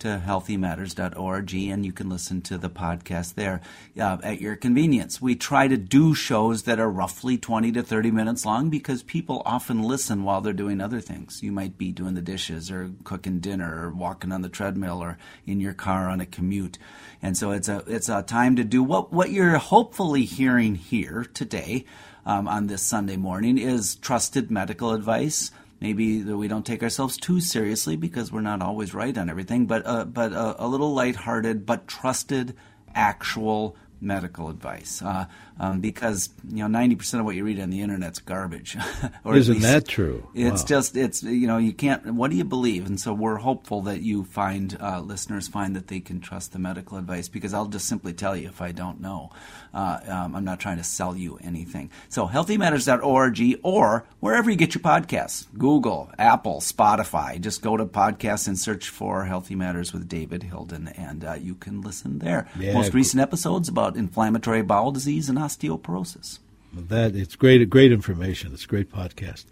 to 0.00 0.22
healthymatters.org 0.26 1.54
and 1.54 1.86
you 1.86 1.92
can 1.92 2.08
listen 2.08 2.42
to 2.42 2.58
the 2.58 2.68
podcast 2.68 3.34
there 3.34 3.60
uh, 3.98 4.18
at 4.22 4.40
your 4.40 4.56
convenience. 4.56 5.20
We 5.20 5.36
try 5.36 5.68
to 5.68 5.76
do 5.76 6.14
shows 6.14 6.64
that 6.64 6.80
are 6.80 6.90
roughly 6.90 7.38
20 7.38 7.72
to 7.72 7.82
30 7.82 8.10
minutes 8.10 8.44
long 8.44 8.70
because 8.70 9.02
people 9.02 9.42
often 9.44 9.82
listen 9.82 10.24
while 10.24 10.40
they're 10.40 10.52
doing 10.52 10.80
other 10.80 11.00
things. 11.00 11.42
You 11.42 11.52
might 11.52 11.78
be 11.78 11.92
doing 11.92 12.14
the 12.14 12.22
dishes 12.22 12.70
or 12.70 12.90
cooking 13.04 13.40
dinner 13.40 13.86
or 13.86 13.90
walking 13.90 14.32
on 14.32 14.42
the 14.42 14.48
treadmill 14.48 15.02
or 15.02 15.18
in 15.46 15.60
your 15.60 15.74
car 15.74 16.08
on 16.08 16.20
a 16.20 16.26
commute. 16.26 16.78
And 17.22 17.36
so 17.36 17.50
it's 17.50 17.68
a 17.68 17.84
it's 17.86 18.08
a 18.08 18.22
time 18.22 18.56
to 18.56 18.64
do 18.64 18.82
what 18.82 19.12
what 19.12 19.30
you're 19.30 19.58
hopefully 19.58 20.24
hearing 20.24 20.74
here 20.74 21.26
today 21.34 21.84
um, 22.24 22.48
on 22.48 22.66
this 22.66 22.82
Sunday 22.82 23.16
morning 23.16 23.58
is 23.58 23.96
trusted 23.96 24.50
medical 24.50 24.92
advice 24.92 25.50
maybe 25.80 26.20
that 26.22 26.36
we 26.36 26.48
don't 26.48 26.66
take 26.66 26.82
ourselves 26.82 27.16
too 27.16 27.40
seriously 27.40 27.96
because 27.96 28.30
we're 28.30 28.40
not 28.40 28.62
always 28.62 28.94
right 28.94 29.16
on 29.16 29.30
everything, 29.30 29.66
but 29.66 29.86
uh, 29.86 30.04
but 30.04 30.32
uh, 30.32 30.54
a 30.58 30.68
little 30.68 30.94
lighthearted 30.94 31.66
but 31.66 31.88
trusted 31.88 32.54
actual 32.94 33.76
medical 34.02 34.48
advice 34.48 35.02
uh, 35.02 35.26
um, 35.58 35.80
because 35.80 36.30
you 36.48 36.58
know 36.58 36.66
ninety 36.66 36.96
percent 36.96 37.20
of 37.20 37.26
what 37.26 37.36
you 37.36 37.44
read 37.44 37.60
on 37.60 37.70
the 37.70 37.80
internet's 37.80 38.18
garbage. 38.18 38.76
or 39.24 39.36
Isn't 39.36 39.60
that 39.60 39.86
true? 39.86 40.26
It's 40.34 40.62
wow. 40.62 40.66
just 40.66 40.96
it's 40.96 41.22
you 41.22 41.46
know 41.46 41.58
you 41.58 41.72
can't. 41.72 42.14
What 42.14 42.30
do 42.30 42.36
you 42.36 42.44
believe? 42.44 42.86
And 42.86 43.00
so 43.00 43.12
we're 43.12 43.36
hopeful 43.36 43.82
that 43.82 44.00
you 44.00 44.24
find 44.24 44.76
uh, 44.80 45.00
listeners 45.00 45.48
find 45.48 45.76
that 45.76 45.88
they 45.88 46.00
can 46.00 46.20
trust 46.20 46.52
the 46.52 46.58
medical 46.58 46.98
advice 46.98 47.28
because 47.28 47.54
I'll 47.54 47.66
just 47.66 47.86
simply 47.86 48.12
tell 48.12 48.36
you 48.36 48.48
if 48.48 48.60
I 48.60 48.72
don't 48.72 49.00
know. 49.00 49.30
Uh, 49.72 50.00
um, 50.08 50.34
I'm 50.34 50.44
not 50.44 50.60
trying 50.60 50.78
to 50.78 50.84
sell 50.84 51.16
you 51.16 51.38
anything. 51.42 51.90
So 52.08 52.26
healthymatters.org 52.26 53.60
or 53.62 54.06
wherever 54.18 54.50
you 54.50 54.56
get 54.56 54.74
your 54.74 54.82
podcasts, 54.82 55.46
Google, 55.56 56.10
Apple, 56.18 56.60
Spotify. 56.60 57.40
Just 57.40 57.62
go 57.62 57.76
to 57.76 57.86
podcasts 57.86 58.48
and 58.48 58.58
search 58.58 58.88
for 58.88 59.24
Healthy 59.24 59.54
Matters 59.54 59.92
with 59.92 60.08
David 60.08 60.42
Hilden, 60.42 60.88
and 60.88 61.24
uh, 61.24 61.34
you 61.34 61.54
can 61.54 61.80
listen 61.82 62.18
there. 62.18 62.48
Yeah, 62.58 62.74
Most 62.74 62.94
recent 62.94 63.20
episodes 63.20 63.68
about 63.68 63.96
inflammatory 63.96 64.62
bowel 64.62 64.92
disease 64.92 65.28
and 65.28 65.38
osteoporosis. 65.38 66.38
That 66.72 67.16
it's 67.16 67.36
great, 67.36 67.68
great 67.68 67.92
information. 67.92 68.52
It's 68.52 68.64
a 68.64 68.68
great 68.68 68.92
podcast. 68.92 69.44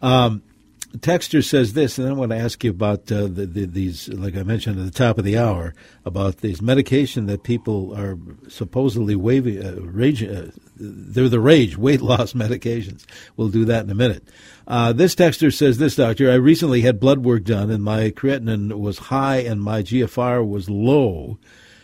Um, 0.00 0.42
Texter 0.98 1.44
says 1.44 1.72
this, 1.72 1.98
and 1.98 2.08
I 2.08 2.12
want 2.12 2.30
to 2.30 2.38
ask 2.38 2.62
you 2.62 2.70
about 2.70 3.10
uh, 3.10 3.22
the, 3.22 3.46
the, 3.46 3.66
these, 3.66 4.08
like 4.08 4.36
I 4.36 4.44
mentioned 4.44 4.78
at 4.78 4.84
the 4.84 4.92
top 4.92 5.18
of 5.18 5.24
the 5.24 5.36
hour, 5.36 5.74
about 6.04 6.38
these 6.38 6.62
medication 6.62 7.26
that 7.26 7.42
people 7.42 7.96
are 7.96 8.16
supposedly 8.48 9.16
waving, 9.16 9.64
uh, 9.64 9.80
rage, 9.80 10.22
uh, 10.22 10.46
they're 10.76 11.28
the 11.28 11.40
rage, 11.40 11.76
weight 11.76 12.00
loss 12.02 12.32
medications. 12.32 13.04
We'll 13.36 13.48
do 13.48 13.64
that 13.64 13.84
in 13.84 13.90
a 13.90 13.94
minute. 13.94 14.28
Uh, 14.68 14.92
this 14.92 15.14
texter 15.16 15.52
says 15.52 15.78
this, 15.78 15.96
doctor, 15.96 16.30
I 16.30 16.34
recently 16.34 16.82
had 16.82 17.00
blood 17.00 17.24
work 17.24 17.44
done 17.44 17.70
and 17.70 17.82
my 17.82 18.10
creatinine 18.10 18.78
was 18.78 18.98
high 18.98 19.38
and 19.38 19.60
my 19.60 19.82
GFR 19.82 20.48
was 20.48 20.70
low. 20.70 21.38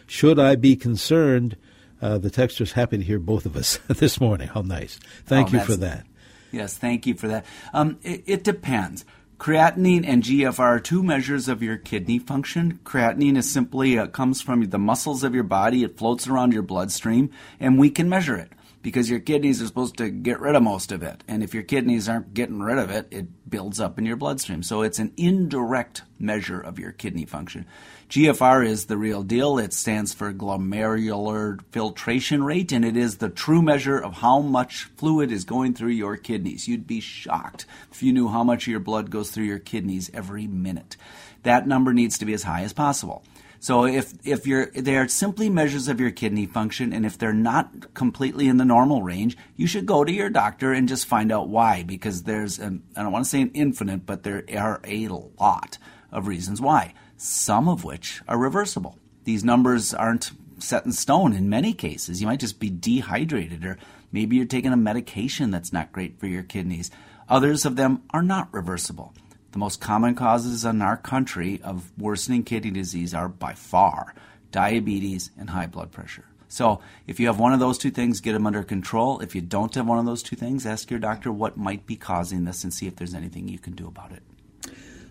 Should 0.06 0.38
I 0.38 0.54
be 0.54 0.76
concerned 0.76 1.56
uh, 2.02 2.18
the 2.18 2.30
texter's 2.30 2.72
happy 2.72 2.98
to 2.98 3.04
hear 3.04 3.18
both 3.18 3.46
of 3.46 3.56
us 3.56 3.78
this 3.88 4.20
morning. 4.20 4.48
How 4.48 4.62
nice. 4.62 4.98
Thank 5.26 5.50
oh, 5.50 5.58
you 5.58 5.60
for 5.60 5.76
that. 5.76 6.06
Yes, 6.52 6.76
thank 6.76 7.06
you 7.06 7.14
for 7.14 7.28
that. 7.28 7.46
Um, 7.72 7.98
it, 8.02 8.24
it, 8.26 8.44
depends. 8.44 9.04
Creatinine 9.38 10.04
and 10.06 10.22
GFR 10.22 10.58
are 10.58 10.80
two 10.80 11.02
measures 11.02 11.48
of 11.48 11.62
your 11.62 11.76
kidney 11.76 12.18
function. 12.18 12.80
Creatinine 12.84 13.36
is 13.36 13.50
simply 13.50 13.98
uh, 13.98 14.06
comes 14.06 14.42
from 14.42 14.68
the 14.68 14.78
muscles 14.78 15.24
of 15.24 15.34
your 15.34 15.44
body. 15.44 15.82
It 15.82 15.96
floats 15.96 16.26
around 16.26 16.52
your 16.52 16.62
bloodstream, 16.62 17.30
and 17.58 17.78
we 17.78 17.90
can 17.90 18.08
measure 18.08 18.36
it 18.36 18.52
because 18.82 19.10
your 19.10 19.20
kidneys 19.20 19.60
are 19.62 19.66
supposed 19.66 19.96
to 19.98 20.10
get 20.10 20.40
rid 20.40 20.54
of 20.54 20.62
most 20.62 20.92
of 20.92 21.02
it. 21.02 21.22
And 21.28 21.42
if 21.42 21.54
your 21.54 21.62
kidneys 21.62 22.08
aren't 22.08 22.34
getting 22.34 22.60
rid 22.60 22.78
of 22.78 22.90
it, 22.90 23.08
it 23.10 23.50
builds 23.50 23.80
up 23.80 23.98
in 23.98 24.06
your 24.06 24.16
bloodstream. 24.16 24.62
So 24.62 24.82
it's 24.82 24.98
an 24.98 25.12
indirect 25.16 26.02
measure 26.18 26.60
of 26.60 26.78
your 26.78 26.92
kidney 26.92 27.26
function. 27.26 27.66
GFR 28.10 28.66
is 28.66 28.86
the 28.86 28.96
real 28.96 29.22
deal. 29.22 29.56
It 29.58 29.72
stands 29.72 30.12
for 30.12 30.32
glomerular 30.32 31.60
filtration 31.70 32.42
rate, 32.42 32.72
and 32.72 32.84
it 32.84 32.96
is 32.96 33.18
the 33.18 33.28
true 33.28 33.62
measure 33.62 34.00
of 34.00 34.14
how 34.14 34.40
much 34.40 34.90
fluid 34.96 35.30
is 35.30 35.44
going 35.44 35.74
through 35.74 35.92
your 35.92 36.16
kidneys. 36.16 36.66
You'd 36.66 36.88
be 36.88 36.98
shocked 36.98 37.66
if 37.92 38.02
you 38.02 38.12
knew 38.12 38.26
how 38.26 38.42
much 38.42 38.64
of 38.64 38.70
your 38.72 38.80
blood 38.80 39.10
goes 39.10 39.30
through 39.30 39.44
your 39.44 39.60
kidneys 39.60 40.10
every 40.12 40.48
minute. 40.48 40.96
That 41.44 41.68
number 41.68 41.92
needs 41.92 42.18
to 42.18 42.24
be 42.24 42.32
as 42.32 42.42
high 42.42 42.62
as 42.62 42.72
possible. 42.72 43.22
So 43.60 43.84
if 43.84 44.12
if 44.24 44.44
you're 44.44 44.72
they 44.72 44.96
are 44.96 45.06
simply 45.06 45.48
measures 45.48 45.86
of 45.86 46.00
your 46.00 46.10
kidney 46.10 46.46
function, 46.46 46.92
and 46.92 47.06
if 47.06 47.16
they're 47.16 47.32
not 47.32 47.94
completely 47.94 48.48
in 48.48 48.56
the 48.56 48.64
normal 48.64 49.04
range, 49.04 49.36
you 49.54 49.68
should 49.68 49.86
go 49.86 50.02
to 50.02 50.10
your 50.10 50.30
doctor 50.30 50.72
and 50.72 50.88
just 50.88 51.06
find 51.06 51.30
out 51.30 51.48
why. 51.48 51.84
Because 51.84 52.24
there's 52.24 52.58
an, 52.58 52.82
I 52.96 53.04
don't 53.04 53.12
want 53.12 53.24
to 53.24 53.30
say 53.30 53.42
an 53.42 53.52
infinite, 53.54 54.04
but 54.04 54.24
there 54.24 54.42
are 54.58 54.80
a 54.82 55.06
lot 55.06 55.78
of 56.10 56.26
reasons 56.26 56.60
why. 56.60 56.92
Some 57.22 57.68
of 57.68 57.84
which 57.84 58.22
are 58.26 58.38
reversible. 58.38 58.96
These 59.24 59.44
numbers 59.44 59.92
aren't 59.92 60.30
set 60.58 60.86
in 60.86 60.92
stone 60.92 61.34
in 61.34 61.50
many 61.50 61.74
cases. 61.74 62.22
You 62.22 62.26
might 62.26 62.40
just 62.40 62.58
be 62.58 62.70
dehydrated, 62.70 63.62
or 63.62 63.76
maybe 64.10 64.36
you're 64.36 64.46
taking 64.46 64.72
a 64.72 64.76
medication 64.78 65.50
that's 65.50 65.70
not 65.70 65.92
great 65.92 66.18
for 66.18 66.26
your 66.26 66.42
kidneys. 66.42 66.90
Others 67.28 67.66
of 67.66 67.76
them 67.76 68.04
are 68.08 68.22
not 68.22 68.48
reversible. 68.54 69.12
The 69.52 69.58
most 69.58 69.82
common 69.82 70.14
causes 70.14 70.64
in 70.64 70.80
our 70.80 70.96
country 70.96 71.60
of 71.62 71.92
worsening 71.98 72.42
kidney 72.42 72.70
disease 72.70 73.12
are 73.12 73.28
by 73.28 73.52
far 73.52 74.14
diabetes 74.50 75.30
and 75.38 75.50
high 75.50 75.66
blood 75.66 75.92
pressure. 75.92 76.24
So, 76.48 76.80
if 77.06 77.20
you 77.20 77.26
have 77.26 77.38
one 77.38 77.52
of 77.52 77.60
those 77.60 77.76
two 77.76 77.90
things, 77.90 78.22
get 78.22 78.32
them 78.32 78.46
under 78.46 78.62
control. 78.62 79.20
If 79.20 79.34
you 79.34 79.42
don't 79.42 79.74
have 79.74 79.86
one 79.86 79.98
of 79.98 80.06
those 80.06 80.22
two 80.22 80.36
things, 80.36 80.64
ask 80.64 80.90
your 80.90 80.98
doctor 80.98 81.30
what 81.30 81.58
might 81.58 81.84
be 81.84 81.96
causing 81.96 82.46
this 82.46 82.64
and 82.64 82.72
see 82.72 82.86
if 82.86 82.96
there's 82.96 83.14
anything 83.14 83.46
you 83.46 83.58
can 83.58 83.74
do 83.74 83.86
about 83.86 84.12
it. 84.12 84.22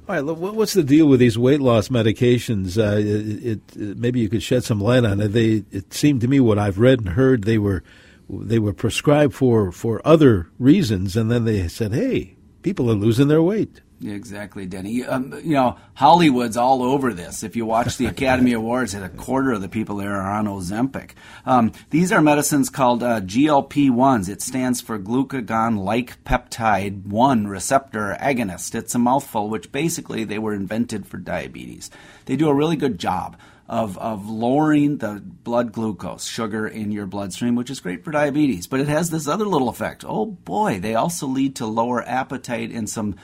All 0.10 0.16
right, 0.16 0.26
what's 0.26 0.74
the 0.74 0.82
deal 0.82 1.06
with 1.06 1.20
these 1.20 1.38
weight 1.38 1.60
loss 1.60 1.90
medications? 1.90 2.80
Uh, 2.80 2.98
it, 2.98 3.62
it, 3.76 3.98
maybe 4.00 4.20
you 4.20 4.28
could 4.28 4.42
shed 4.42 4.64
some 4.64 4.82
light 4.82 5.06
on 5.06 5.22
it. 5.22 5.28
They, 5.28 5.64
it 5.70 5.94
seemed 5.94 6.22
to 6.22 6.28
me 6.28 6.40
what 6.40 6.58
I've 6.58 6.80
read 6.80 7.02
and 7.02 7.10
heard 7.10 7.44
they 7.44 7.60
were 7.60 7.84
they 8.28 8.58
were 8.58 8.74
prescribed 8.74 9.36
for 9.36 9.72
for 9.72 10.02
other 10.04 10.50
reasons, 10.58 11.16
and 11.16 11.30
then 11.30 11.46
they 11.46 11.68
said, 11.68 11.94
"Hey, 11.94 12.38
people 12.64 12.90
are 12.90 12.96
losing 12.96 13.28
their 13.28 13.44
weight." 13.44 13.82
Yeah, 14.02 14.14
exactly, 14.14 14.66
Denny. 14.66 15.04
Um, 15.04 15.34
you 15.44 15.56
know, 15.56 15.78
Hollywood's 15.94 16.56
all 16.56 16.82
over 16.84 17.14
this. 17.14 17.44
If 17.44 17.58
you 17.58 17.66
watch 17.66 17.98
the 17.98 18.06
Academy 18.08 18.54
Awards, 18.54 18.94
a 18.94 19.10
quarter 19.10 19.52
of 19.52 19.62
the 19.62 19.68
people 19.68 19.98
there 19.98 20.16
are 20.16 20.32
on 20.32 20.46
Ozempic. 20.46 21.12
Um, 21.46 21.74
these 21.90 22.14
are 22.14 22.22
medicines 22.22 22.70
called 22.70 23.04
uh, 23.04 23.20
GLP-1s. 23.20 24.30
It 24.30 24.42
stands 24.42 24.80
for 24.80 24.98
glucagon-like 24.98 26.24
peptide 26.24 27.08
1 27.08 27.48
receptor 27.48 28.16
agonist. 28.22 28.74
It's 28.74 28.96
a 28.96 29.00
mouthful, 29.00 29.50
which 29.50 29.72
basically 29.74 30.24
they 30.24 30.40
were 30.40 30.54
invented 30.54 31.06
for 31.06 31.18
diabetes. 31.18 31.92
They 32.24 32.38
do 32.38 32.48
a 32.48 32.56
really 32.56 32.78
good 32.78 33.00
job 33.00 33.36
of, 33.68 33.98
of 33.98 34.30
lowering 34.30 35.00
the 35.00 35.22
blood 35.44 35.74
glucose, 35.74 36.26
sugar 36.26 36.66
in 36.66 36.92
your 36.94 37.06
bloodstream, 37.06 37.56
which 37.56 37.70
is 37.70 37.82
great 37.82 38.06
for 38.06 38.12
diabetes. 38.12 38.66
But 38.66 38.80
it 38.80 38.88
has 38.88 39.10
this 39.10 39.28
other 39.28 39.46
little 39.46 39.70
effect. 39.70 40.06
Oh 40.08 40.26
boy, 40.26 40.80
they 40.80 40.96
also 40.96 41.28
lead 41.28 41.58
to 41.58 41.66
lower 41.66 42.02
appetite 42.08 42.72
and 42.72 42.90
some 42.90 43.16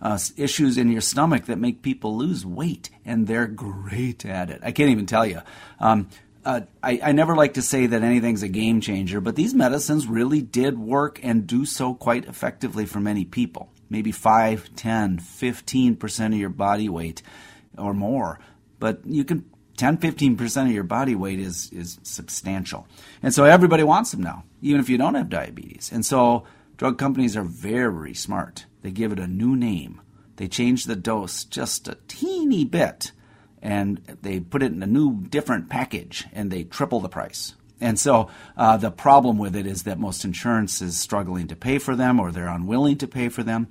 uh, 0.00 0.18
issues 0.36 0.76
in 0.78 0.90
your 0.90 1.00
stomach 1.00 1.46
that 1.46 1.58
make 1.58 1.82
people 1.82 2.16
lose 2.16 2.44
weight, 2.44 2.90
and 3.04 3.26
they're 3.26 3.46
great 3.46 4.24
at 4.24 4.50
it. 4.50 4.60
I 4.62 4.72
can't 4.72 4.90
even 4.90 5.06
tell 5.06 5.26
you. 5.26 5.40
Um, 5.80 6.08
uh, 6.44 6.60
I, 6.82 7.00
I, 7.02 7.12
never 7.12 7.34
like 7.34 7.54
to 7.54 7.62
say 7.62 7.86
that 7.86 8.02
anything's 8.02 8.44
a 8.44 8.48
game 8.48 8.80
changer, 8.80 9.20
but 9.20 9.34
these 9.34 9.52
medicines 9.52 10.06
really 10.06 10.40
did 10.40 10.78
work 10.78 11.18
and 11.24 11.44
do 11.44 11.64
so 11.66 11.92
quite 11.92 12.24
effectively 12.26 12.86
for 12.86 13.00
many 13.00 13.24
people. 13.24 13.68
Maybe 13.90 14.12
5, 14.12 14.76
10, 14.76 15.18
15% 15.18 16.26
of 16.26 16.34
your 16.34 16.48
body 16.48 16.88
weight 16.88 17.22
or 17.76 17.92
more. 17.92 18.38
But 18.78 19.00
you 19.04 19.24
can 19.24 19.44
10, 19.76 19.98
15% 19.98 20.66
of 20.66 20.72
your 20.72 20.84
body 20.84 21.14
weight 21.14 21.38
is, 21.38 21.70
is 21.72 21.98
substantial. 22.02 22.86
And 23.22 23.34
so 23.34 23.44
everybody 23.44 23.82
wants 23.82 24.10
them 24.10 24.22
now, 24.22 24.44
even 24.62 24.80
if 24.80 24.88
you 24.88 24.98
don't 24.98 25.14
have 25.14 25.28
diabetes. 25.28 25.90
And 25.92 26.04
so 26.04 26.44
drug 26.76 26.98
companies 26.98 27.36
are 27.36 27.42
very 27.42 28.14
smart. 28.14 28.66
They 28.86 28.92
give 28.92 29.10
it 29.10 29.18
a 29.18 29.26
new 29.26 29.56
name. 29.56 30.00
They 30.36 30.46
change 30.46 30.84
the 30.84 30.94
dose 30.94 31.42
just 31.42 31.88
a 31.88 31.98
teeny 32.06 32.64
bit 32.64 33.10
and 33.60 33.98
they 34.22 34.38
put 34.38 34.62
it 34.62 34.70
in 34.70 34.80
a 34.80 34.86
new, 34.86 35.22
different 35.22 35.68
package, 35.68 36.24
and 36.32 36.52
they 36.52 36.62
triple 36.62 37.00
the 37.00 37.08
price. 37.08 37.56
And 37.80 37.98
so 37.98 38.30
uh, 38.56 38.76
the 38.76 38.92
problem 38.92 39.38
with 39.38 39.56
it 39.56 39.66
is 39.66 39.82
that 39.82 39.98
most 39.98 40.24
insurance 40.24 40.80
is 40.80 41.00
struggling 41.00 41.48
to 41.48 41.56
pay 41.56 41.78
for 41.78 41.96
them 41.96 42.20
or 42.20 42.30
they're 42.30 42.46
unwilling 42.46 42.96
to 42.98 43.08
pay 43.08 43.28
for 43.28 43.42
them. 43.42 43.66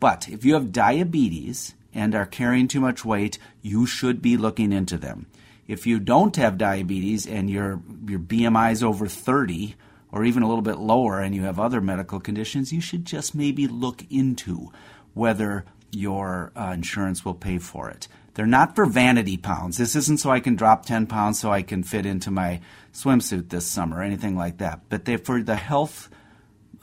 But 0.00 0.28
if 0.28 0.44
you 0.44 0.52
have 0.52 0.70
diabetes 0.70 1.74
and 1.94 2.14
are 2.14 2.26
carrying 2.26 2.68
too 2.68 2.82
much 2.82 3.06
weight, 3.06 3.38
you 3.62 3.86
should 3.86 4.20
be 4.20 4.36
looking 4.36 4.70
into 4.70 4.98
them. 4.98 5.28
If 5.66 5.86
you 5.86 5.98
don't 5.98 6.36
have 6.36 6.58
diabetes 6.58 7.26
and 7.26 7.48
your, 7.48 7.80
your 8.06 8.20
BMI 8.20 8.72
is 8.72 8.82
over 8.82 9.06
30 9.06 9.76
or 10.12 10.24
even 10.24 10.42
a 10.42 10.48
little 10.48 10.62
bit 10.62 10.78
lower 10.78 11.20
and 11.20 11.34
you 11.34 11.42
have 11.42 11.58
other 11.58 11.80
medical 11.80 12.20
conditions, 12.20 12.72
you 12.72 12.80
should 12.80 13.04
just 13.04 13.34
maybe 13.34 13.66
look 13.66 14.04
into 14.10 14.72
whether 15.14 15.64
your 15.90 16.52
uh, 16.56 16.72
insurance 16.74 17.24
will 17.24 17.34
pay 17.34 17.58
for 17.58 17.88
it. 17.90 18.08
They're 18.34 18.46
not 18.46 18.76
for 18.76 18.86
vanity 18.86 19.36
pounds. 19.36 19.78
This 19.78 19.96
isn't 19.96 20.20
so 20.20 20.30
I 20.30 20.40
can 20.40 20.54
drop 20.54 20.86
10 20.86 21.06
pounds 21.06 21.40
so 21.40 21.50
I 21.50 21.62
can 21.62 21.82
fit 21.82 22.06
into 22.06 22.30
my 22.30 22.60
swimsuit 22.92 23.48
this 23.48 23.66
summer 23.66 23.98
or 23.98 24.02
anything 24.02 24.36
like 24.36 24.58
that. 24.58 24.82
But 24.88 25.04
they're 25.04 25.18
for 25.18 25.42
the 25.42 25.56
health 25.56 26.08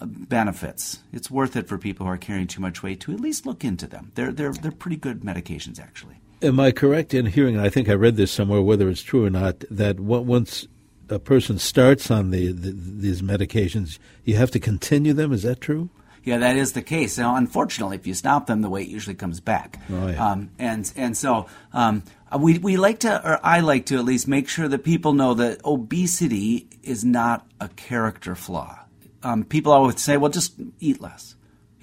benefits. 0.02 1.00
It's 1.14 1.32
worth 1.32 1.56
it 1.56 1.68
for 1.68 1.78
people 1.78 2.06
who 2.06 2.12
are 2.12 2.18
carrying 2.18 2.48
too 2.48 2.62
much 2.62 2.84
weight 2.84 3.00
to 3.02 3.14
at 3.14 3.22
least 3.22 3.46
look 3.46 3.64
into 3.64 3.88
them. 3.88 4.12
They're, 4.16 4.32
they're, 4.32 4.52
they're 4.52 4.72
pretty 4.72 4.98
good 4.98 5.22
medications, 5.22 5.80
actually. 5.80 6.16
Am 6.42 6.60
I 6.60 6.72
correct 6.72 7.14
in 7.14 7.28
hearing, 7.28 7.56
and 7.56 7.66
I 7.66 7.70
think 7.70 7.88
I 7.88 7.94
read 7.94 8.18
this 8.18 8.32
somewhere, 8.32 8.62
whether 8.62 8.90
it's 8.90 9.02
true 9.02 9.26
or 9.26 9.30
not, 9.30 9.64
that 9.72 10.00
once 10.00 10.68
a 11.10 11.20
person 11.20 11.60
starts 11.60 12.10
on 12.10 12.32
the, 12.32 12.52
the, 12.52 12.72
these 12.72 13.22
medications, 13.22 14.00
you 14.24 14.36
have 14.36 14.52
to 14.52 14.60
continue 14.60 15.14
them? 15.14 15.32
Is 15.32 15.44
that 15.44 15.62
true? 15.62 15.90
yeah, 16.26 16.40
that 16.40 16.58
is 16.58 16.74
the 16.74 16.82
case. 16.82 17.18
Now, 17.20 17.36
unfortunately, 17.36 17.98
if 17.98 18.08
you 18.08 18.16
stop 18.16 18.48
them, 18.48 18.62
the 18.62 18.70
weight 18.70 18.90
usually 18.90 19.16
comes 19.16 19.40
back. 19.40 19.80
Oh, 19.92 20.08
yeah. 20.08 20.32
um, 20.32 20.50
and 20.58 20.92
and 20.96 21.16
so 21.16 21.46
um, 21.72 22.04
we 22.38 22.58
we 22.58 22.78
like 22.78 23.00
to, 23.02 23.22
or 23.24 23.40
I 23.44 23.60
like 23.60 23.86
to 23.88 23.98
at 23.98 24.06
least 24.06 24.28
make 24.28 24.50
sure 24.50 24.68
that 24.68 24.84
people 24.84 25.14
know 25.14 25.36
that 25.36 25.64
obesity 25.64 26.68
is 26.82 27.06
not 27.06 27.48
a 27.62 27.70
character 27.70 28.34
flaw. 28.34 28.80
Um, 29.22 29.44
people 29.44 29.72
always 29.72 30.02
say, 30.02 30.18
"Well, 30.18 30.32
just 30.32 30.56
eat 30.80 31.00
less." 31.00 31.36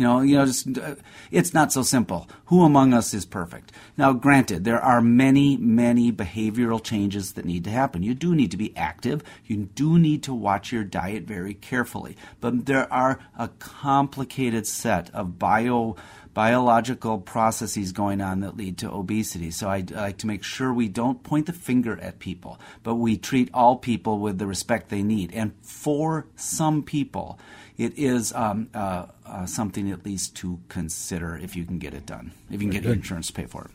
You 0.03 0.09
know, 0.09 0.21
you 0.21 0.37
know, 0.37 0.47
just 0.47 0.79
uh, 0.79 0.97
it's 1.31 1.55
not 1.55 1.73
so 1.73 1.85
simple. 1.85 2.29
Who 2.47 2.65
among 2.65 2.93
us 2.93 3.15
is 3.15 3.25
perfect? 3.25 3.71
Now, 3.97 4.13
granted, 4.13 4.65
there 4.65 4.81
are 4.81 5.01
many, 5.01 5.57
many 5.57 6.11
behavioral 6.11 6.83
changes 6.83 7.35
that 7.35 7.45
need 7.45 7.63
to 7.63 7.71
happen. 7.71 8.03
You 8.03 8.15
do 8.15 8.35
need 8.35 8.51
to 8.51 8.57
be 8.57 8.77
active. 8.77 9.23
You 9.45 9.69
do 9.77 10.01
need 10.01 10.25
to 10.25 10.35
watch 10.35 10.73
your 10.73 10.83
diet 10.83 11.23
very 11.23 11.55
carefully. 11.55 12.17
But 12.41 12.67
there 12.67 12.93
are 12.93 13.21
a 13.39 13.47
complicated 13.61 14.67
set 14.67 15.09
of 15.15 15.39
bio 15.39 15.95
biological 16.35 17.19
processes 17.19 17.93
going 17.93 18.21
on 18.21 18.41
that 18.41 18.57
lead 18.57 18.79
to 18.79 18.91
obesity. 18.91 19.51
So 19.51 19.69
I, 19.69 19.85
I, 19.95 20.01
like 20.01 20.19
to 20.19 20.27
make 20.27 20.43
sure 20.43 20.73
we 20.73 20.89
don't 20.89 21.23
point 21.23 21.47
the 21.47 21.53
finger 21.53 21.99
at 22.01 22.19
people, 22.19 22.59
but 22.83 22.95
we 22.95 23.17
treat 23.17 23.51
all 23.53 23.77
people 23.77 24.19
with 24.19 24.39
the 24.39 24.47
respect 24.47 24.89
they 24.89 25.03
need. 25.03 25.33
And 25.35 25.53
for 25.63 26.27
some 26.37 26.83
people, 26.83 27.39
it 27.77 27.99
is 27.99 28.33
um, 28.35 28.69
uh, 28.75 29.07
uh, 29.27 29.47
something 29.47 29.91
at 29.91 30.05
least 30.05 30.37
to 30.37 30.59
consider 30.69 31.37
if 31.37 31.57
you 31.57 31.65
can 31.65 31.79
get 31.79 31.95
it 31.95 32.07
done, 32.07 32.33
if 32.51 32.63
you 32.63 32.69
can 32.69 32.71
get 32.71 32.85
your 32.85 32.93
insurance 32.93 33.29
to 33.29 33.33
pay 33.33 33.47
for 33.47 33.65
it. 33.65 33.71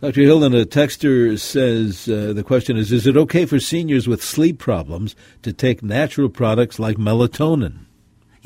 Dr. 0.00 0.20
Hilden, 0.20 0.54
a 0.54 0.64
texter 0.64 1.36
says 1.36 2.08
uh, 2.08 2.32
the 2.32 2.44
question 2.44 2.76
is 2.76 2.92
Is 2.92 3.06
it 3.06 3.16
okay 3.16 3.46
for 3.46 3.58
seniors 3.58 4.06
with 4.06 4.22
sleep 4.22 4.58
problems 4.58 5.16
to 5.42 5.52
take 5.52 5.82
natural 5.82 6.28
products 6.28 6.78
like 6.78 6.98
melatonin? 6.98 7.87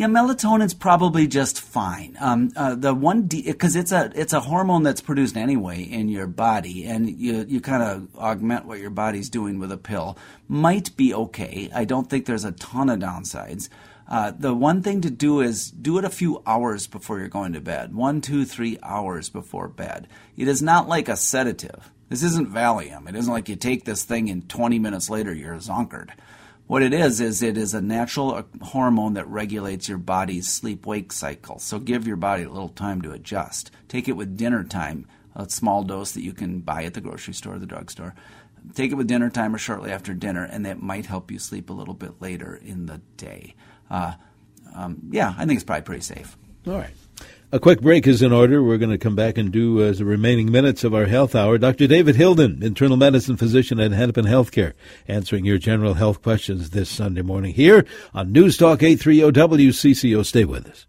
Yeah, 0.02 0.08
melatonin's 0.08 0.74
probably 0.74 1.28
just 1.28 1.60
fine. 1.60 2.16
Um, 2.18 2.50
uh, 2.56 2.74
the 2.74 2.92
one 2.92 3.22
because 3.22 3.76
it's 3.76 3.92
a 3.92 4.10
it's 4.16 4.32
a 4.32 4.40
hormone 4.40 4.82
that's 4.82 5.00
produced 5.00 5.36
anyway 5.36 5.80
in 5.84 6.08
your 6.08 6.26
body, 6.26 6.86
and 6.86 7.08
you 7.08 7.46
you 7.48 7.60
kind 7.60 7.84
of 7.84 8.08
augment 8.16 8.66
what 8.66 8.80
your 8.80 8.90
body's 8.90 9.30
doing 9.30 9.60
with 9.60 9.70
a 9.70 9.76
pill. 9.76 10.18
Might 10.48 10.96
be 10.96 11.14
okay. 11.14 11.70
I 11.72 11.84
don't 11.84 12.10
think 12.10 12.26
there's 12.26 12.44
a 12.44 12.50
ton 12.50 12.88
of 12.88 12.98
downsides. 12.98 13.68
Uh, 14.08 14.32
the 14.36 14.52
one 14.52 14.82
thing 14.82 15.02
to 15.02 15.10
do 15.10 15.40
is 15.40 15.70
do 15.70 15.98
it 15.98 16.04
a 16.04 16.10
few 16.10 16.42
hours 16.48 16.88
before 16.88 17.20
you're 17.20 17.28
going 17.28 17.52
to 17.52 17.60
bed. 17.60 17.94
One, 17.94 18.20
two, 18.20 18.44
three 18.44 18.80
hours 18.82 19.28
before 19.28 19.68
bed. 19.68 20.08
It 20.36 20.48
is 20.48 20.60
not 20.60 20.88
like 20.88 21.08
a 21.08 21.16
sedative. 21.16 21.92
This 22.08 22.24
isn't 22.24 22.52
Valium. 22.52 23.08
It 23.08 23.14
isn't 23.14 23.32
like 23.32 23.48
you 23.48 23.54
take 23.54 23.84
this 23.84 24.02
thing 24.02 24.28
and 24.28 24.48
20 24.48 24.80
minutes 24.80 25.08
later 25.08 25.32
you're 25.32 25.54
zonkered. 25.54 26.10
What 26.66 26.82
it 26.82 26.94
is, 26.94 27.20
is 27.20 27.42
it 27.42 27.58
is 27.58 27.74
a 27.74 27.82
natural 27.82 28.34
uh, 28.34 28.42
hormone 28.62 29.14
that 29.14 29.28
regulates 29.28 29.88
your 29.88 29.98
body's 29.98 30.48
sleep 30.48 30.86
wake 30.86 31.12
cycle. 31.12 31.58
So 31.58 31.78
give 31.78 32.06
your 32.06 32.16
body 32.16 32.44
a 32.44 32.50
little 32.50 32.68
time 32.68 33.02
to 33.02 33.12
adjust. 33.12 33.70
Take 33.88 34.08
it 34.08 34.16
with 34.16 34.36
dinner 34.36 34.64
time, 34.64 35.06
a 35.34 35.48
small 35.50 35.82
dose 35.82 36.12
that 36.12 36.22
you 36.22 36.32
can 36.32 36.60
buy 36.60 36.84
at 36.84 36.94
the 36.94 37.00
grocery 37.00 37.34
store 37.34 37.54
or 37.54 37.58
the 37.58 37.66
drugstore. 37.66 38.14
Take 38.74 38.92
it 38.92 38.94
with 38.94 39.08
dinner 39.08 39.28
time 39.28 39.54
or 39.54 39.58
shortly 39.58 39.90
after 39.90 40.14
dinner, 40.14 40.44
and 40.44 40.64
that 40.64 40.80
might 40.80 41.06
help 41.06 41.30
you 41.30 41.38
sleep 41.38 41.68
a 41.68 41.74
little 41.74 41.94
bit 41.94 42.22
later 42.22 42.54
in 42.54 42.86
the 42.86 43.00
day 43.16 43.54
uh, 43.92 44.14
um, 44.74 44.98
yeah, 45.10 45.34
I 45.36 45.44
think 45.44 45.58
it's 45.58 45.64
probably 45.64 45.82
pretty 45.82 46.02
safe. 46.02 46.36
All 46.66 46.72
right. 46.72 46.94
A 47.54 47.60
quick 47.60 47.82
break 47.82 48.06
is 48.06 48.22
in 48.22 48.32
order. 48.32 48.62
We're 48.62 48.78
going 48.78 48.92
to 48.92 48.96
come 48.96 49.14
back 49.14 49.36
and 49.36 49.52
do 49.52 49.82
uh, 49.82 49.92
the 49.92 50.06
remaining 50.06 50.50
minutes 50.50 50.84
of 50.84 50.94
our 50.94 51.04
health 51.04 51.34
hour. 51.34 51.58
Dr. 51.58 51.86
David 51.86 52.16
Hilden, 52.16 52.62
internal 52.62 52.96
medicine 52.96 53.36
physician 53.36 53.78
at 53.78 53.92
Hennepin 53.92 54.24
Healthcare, 54.24 54.72
answering 55.06 55.44
your 55.44 55.58
general 55.58 55.92
health 55.92 56.22
questions 56.22 56.70
this 56.70 56.88
Sunday 56.88 57.20
morning 57.20 57.52
here 57.52 57.84
on 58.14 58.32
News 58.32 58.56
Talk 58.56 58.82
830 58.82 59.38
WCCO. 59.38 60.24
Stay 60.24 60.46
with 60.46 60.66
us. 60.66 60.86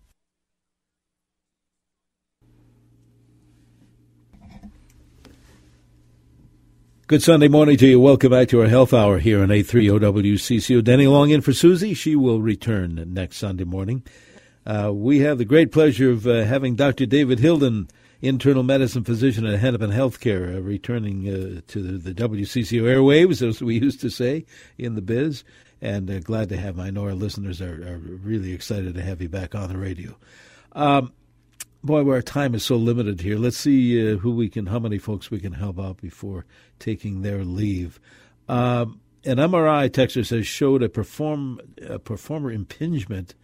Good 7.07 7.23
Sunday 7.23 7.49
morning 7.49 7.75
to 7.75 7.87
you. 7.87 7.99
Welcome 7.99 8.31
back 8.31 8.47
to 8.47 8.61
our 8.61 8.69
health 8.69 8.93
hour 8.93 9.19
here 9.19 9.43
on 9.43 9.51
830 9.51 9.99
WCCO. 10.39 10.81
Denny 10.81 11.07
Long 11.07 11.29
in 11.29 11.41
for 11.41 11.51
Susie. 11.51 11.93
She 11.93 12.15
will 12.15 12.41
return 12.41 13.03
next 13.13 13.35
Sunday 13.35 13.65
morning. 13.65 14.03
Uh, 14.65 14.91
we 14.93 15.19
have 15.19 15.37
the 15.37 15.45
great 15.45 15.71
pleasure 15.71 16.11
of 16.11 16.25
uh, 16.25 16.43
having 16.43 16.75
Dr. 16.75 17.05
David 17.05 17.39
Hilden, 17.39 17.89
internal 18.21 18.63
medicine 18.63 19.03
physician 19.03 19.45
at 19.45 19.59
Hennepin 19.59 19.91
Healthcare, 19.91 20.55
uh, 20.55 20.61
returning 20.61 21.27
uh, 21.27 21.61
to 21.67 21.81
the, 21.81 22.11
the, 22.11 22.13
WCCO 22.13 22.83
airwaves, 22.83 23.45
as 23.45 23.61
we 23.61 23.75
used 23.81 23.99
to 24.01 24.09
say 24.09 24.45
in 24.77 24.95
the 24.95 25.01
biz. 25.01 25.43
And 25.81 26.09
uh, 26.09 26.19
glad 26.19 26.47
to 26.49 26.57
have 26.57 26.77
my 26.77 26.89
NORA 26.89 27.13
listeners 27.13 27.61
are, 27.61 27.85
are, 27.85 27.97
really 27.97 28.53
excited 28.53 28.95
to 28.95 29.01
have 29.01 29.21
you 29.21 29.27
back 29.27 29.53
on 29.53 29.67
the 29.67 29.77
radio. 29.77 30.15
Um, 30.71 31.11
boy, 31.83 32.09
our 32.09 32.21
time 32.21 32.55
is 32.55 32.63
so 32.63 32.77
limited 32.77 33.19
here. 33.19 33.37
Let's 33.37 33.57
see 33.57 34.13
uh, 34.13 34.15
who 34.15 34.31
we 34.31 34.47
can, 34.47 34.67
how 34.67 34.79
many 34.79 34.97
folks 34.97 35.29
we 35.29 35.41
can 35.41 35.51
help 35.51 35.77
out 35.77 35.97
before 35.97 36.45
taking 36.79 37.21
their 37.21 37.43
leave. 37.43 37.99
Um, 38.47 39.01
an 39.25 39.37
MRI, 39.37 39.89
texter 39.89 40.25
says, 40.25 40.47
showed 40.47 40.83
a 40.83 40.89
perform 40.89 41.59
a 41.81 41.99
foraminal 41.99 42.53
impingement 42.53 43.35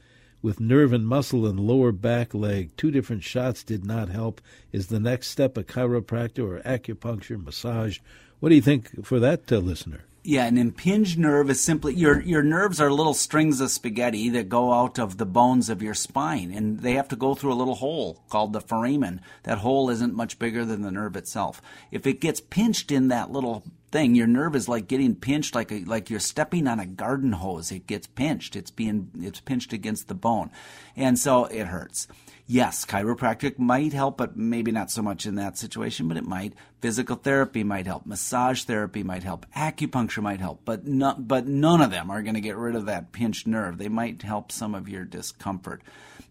with 0.41 0.59
nerve 0.59 0.93
and 0.93 1.07
muscle 1.07 1.45
in 1.47 1.57
lower 1.57 1.91
back 1.91 2.33
leg. 2.33 2.71
Two 2.77 2.91
different 2.91 3.23
shots 3.23 3.63
did 3.63 3.85
not 3.85 4.09
help. 4.09 4.41
Is 4.71 4.87
the 4.87 4.99
next 4.99 5.29
step 5.29 5.57
a 5.57 5.63
chiropractor 5.63 6.39
or 6.39 6.61
acupuncture, 6.61 7.43
massage? 7.43 7.99
What 8.39 8.49
do 8.49 8.55
you 8.55 8.61
think 8.61 9.05
for 9.05 9.19
that 9.19 9.51
uh, 9.51 9.57
listener? 9.57 10.03
Yeah, 10.21 10.45
an 10.45 10.57
impinged 10.57 11.17
nerve 11.17 11.49
is 11.49 11.61
simply 11.61 11.93
your 11.95 12.19
your 12.19 12.43
nerves 12.43 12.81
are 12.81 12.91
little 12.91 13.13
strings 13.13 13.61
of 13.61 13.71
spaghetti 13.71 14.29
that 14.29 14.49
go 14.49 14.73
out 14.73 14.99
of 14.99 15.17
the 15.17 15.25
bones 15.25 15.69
of 15.69 15.81
your 15.81 15.93
spine, 15.93 16.51
and 16.53 16.81
they 16.81 16.93
have 16.93 17.07
to 17.09 17.15
go 17.15 17.35
through 17.35 17.53
a 17.53 17.55
little 17.55 17.75
hole 17.75 18.21
called 18.29 18.51
the 18.51 18.59
foramen. 18.59 19.21
That 19.43 19.59
hole 19.59 19.89
isn't 19.89 20.13
much 20.13 20.37
bigger 20.37 20.65
than 20.65 20.81
the 20.81 20.91
nerve 20.91 21.15
itself. 21.15 21.61
If 21.89 22.05
it 22.05 22.19
gets 22.19 22.41
pinched 22.41 22.91
in 22.91 23.07
that 23.07 23.31
little 23.31 23.63
thing, 23.91 24.13
your 24.13 24.27
nerve 24.27 24.57
is 24.57 24.67
like 24.67 24.89
getting 24.89 25.15
pinched, 25.15 25.55
like 25.55 25.71
a, 25.71 25.85
like 25.85 26.09
you're 26.09 26.19
stepping 26.19 26.67
on 26.67 26.81
a 26.81 26.85
garden 26.85 27.31
hose. 27.31 27.71
It 27.71 27.87
gets 27.87 28.07
pinched. 28.07 28.57
It's 28.57 28.71
being 28.71 29.11
it's 29.21 29.39
pinched 29.39 29.71
against 29.71 30.09
the 30.09 30.15
bone, 30.15 30.51
and 30.97 31.17
so 31.17 31.45
it 31.45 31.67
hurts 31.67 32.07
Yes, 32.51 32.83
chiropractic 32.83 33.59
might 33.59 33.93
help, 33.93 34.17
but 34.17 34.35
maybe 34.35 34.71
not 34.71 34.89
so 34.89 35.03
much 35.03 35.27
in 35.27 35.35
that 35.35 35.55
situation, 35.55 36.07
but 36.07 36.17
it 36.17 36.25
might. 36.25 36.55
Physical 36.81 37.15
therapy 37.15 37.63
might 37.63 37.85
help. 37.85 38.07
Massage 38.07 38.63
therapy 38.63 39.03
might 39.03 39.21
help. 39.21 39.45
Acupuncture 39.55 40.23
might 40.23 40.39
help, 40.39 40.61
but 40.65 40.87
not, 40.87 41.27
but 41.27 41.45
none 41.45 41.79
of 41.79 41.91
them 41.91 42.09
are 42.09 42.23
going 42.23 42.33
to 42.33 42.41
get 42.41 42.57
rid 42.57 42.75
of 42.75 42.87
that 42.87 43.11
pinched 43.11 43.45
nerve. 43.45 43.77
They 43.77 43.87
might 43.87 44.23
help 44.23 44.51
some 44.51 44.73
of 44.73 44.89
your 44.89 45.05
discomfort. 45.05 45.83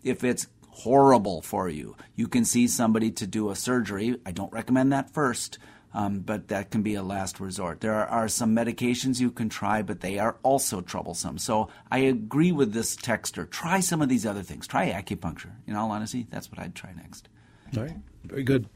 If 0.02 0.24
it's 0.24 0.48
horrible 0.70 1.40
for 1.40 1.68
you, 1.68 1.94
you 2.16 2.26
can 2.26 2.44
see 2.44 2.66
somebody 2.66 3.12
to 3.12 3.24
do 3.24 3.50
a 3.50 3.54
surgery. 3.54 4.18
I 4.26 4.32
don't 4.32 4.52
recommend 4.52 4.90
that 4.92 5.14
first 5.14 5.60
um, 5.94 6.20
but 6.20 6.48
that 6.48 6.70
can 6.70 6.82
be 6.82 6.94
a 6.94 7.02
last 7.02 7.40
resort. 7.40 7.80
There 7.80 7.94
are, 7.94 8.06
are, 8.06 8.28
some 8.28 8.54
medications 8.54 9.20
you 9.20 9.30
can 9.30 9.48
try, 9.48 9.82
but 9.82 10.00
they 10.00 10.18
are 10.18 10.36
also 10.42 10.80
troublesome. 10.80 11.38
So 11.38 11.68
I 11.90 11.98
agree 11.98 12.52
with 12.52 12.72
this 12.72 12.94
texter. 12.96 13.48
Try 13.48 13.80
some 13.80 14.02
of 14.02 14.08
these 14.08 14.26
other 14.26 14.42
things. 14.42 14.66
Try 14.66 14.90
acupuncture. 14.90 15.52
In 15.66 15.74
all 15.74 15.90
honesty, 15.90 16.26
that's 16.30 16.50
what 16.50 16.58
I'd 16.60 16.74
try 16.74 16.92
next. 16.92 17.28
All 17.76 17.84
right, 17.84 17.96
very 18.24 18.44
good. 18.44 18.68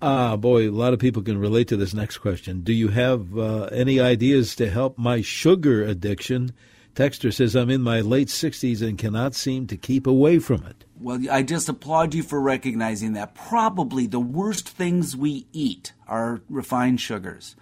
Ah, 0.00 0.36
boy, 0.36 0.68
a 0.68 0.70
lot 0.70 0.92
of 0.92 1.00
people 1.00 1.22
can 1.22 1.38
relate 1.38 1.68
to 1.68 1.76
this 1.76 1.92
next 1.92 2.18
question. 2.18 2.60
Do 2.60 2.72
you 2.72 2.88
have 2.88 3.36
uh, 3.36 3.64
any 3.72 3.98
ideas 3.98 4.54
to 4.56 4.70
help 4.70 4.96
my 4.96 5.22
sugar 5.22 5.82
addiction? 5.82 6.52
Texter 6.94 7.32
says, 7.32 7.56
I'm 7.56 7.70
in 7.70 7.82
my 7.82 8.00
late 8.00 8.28
60s 8.28 8.80
and 8.80 8.96
cannot 8.96 9.34
seem 9.34 9.66
to 9.66 9.76
keep 9.76 10.06
away 10.06 10.38
from 10.38 10.64
it. 10.64 10.84
Well, 11.00 11.20
I 11.30 11.42
just 11.42 11.68
applaud 11.68 12.14
you 12.14 12.24
for 12.24 12.40
recognizing 12.40 13.12
that. 13.12 13.34
Probably 13.34 14.06
the 14.06 14.18
worst 14.18 14.68
things 14.68 15.16
we 15.16 15.46
eat 15.52 15.92
are 16.08 16.42
refined 16.48 17.00
sugars. 17.00 17.54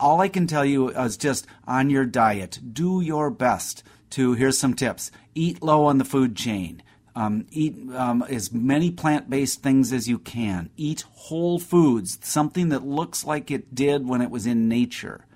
All 0.00 0.22
I 0.22 0.28
can 0.28 0.46
tell 0.46 0.64
you 0.64 0.88
is 0.88 1.18
just 1.18 1.46
on 1.66 1.90
your 1.90 2.06
diet, 2.06 2.60
do 2.72 3.02
your 3.02 3.30
best 3.30 3.82
to, 4.10 4.32
here's 4.32 4.58
some 4.58 4.74
tips 4.74 5.10
eat 5.34 5.62
low 5.62 5.84
on 5.84 5.98
the 5.98 6.04
food 6.04 6.34
chain. 6.34 6.82
Um, 7.14 7.46
eat 7.50 7.76
um, 7.94 8.22
as 8.28 8.52
many 8.52 8.90
plant 8.90 9.28
based 9.28 9.62
things 9.62 9.92
as 9.92 10.08
you 10.08 10.18
can. 10.18 10.70
Eat 10.76 11.04
whole 11.12 11.58
foods, 11.58 12.18
something 12.22 12.70
that 12.70 12.86
looks 12.86 13.24
like 13.24 13.50
it 13.50 13.74
did 13.74 14.06
when 14.06 14.22
it 14.22 14.30
was 14.30 14.46
in 14.46 14.68
nature. 14.68 15.26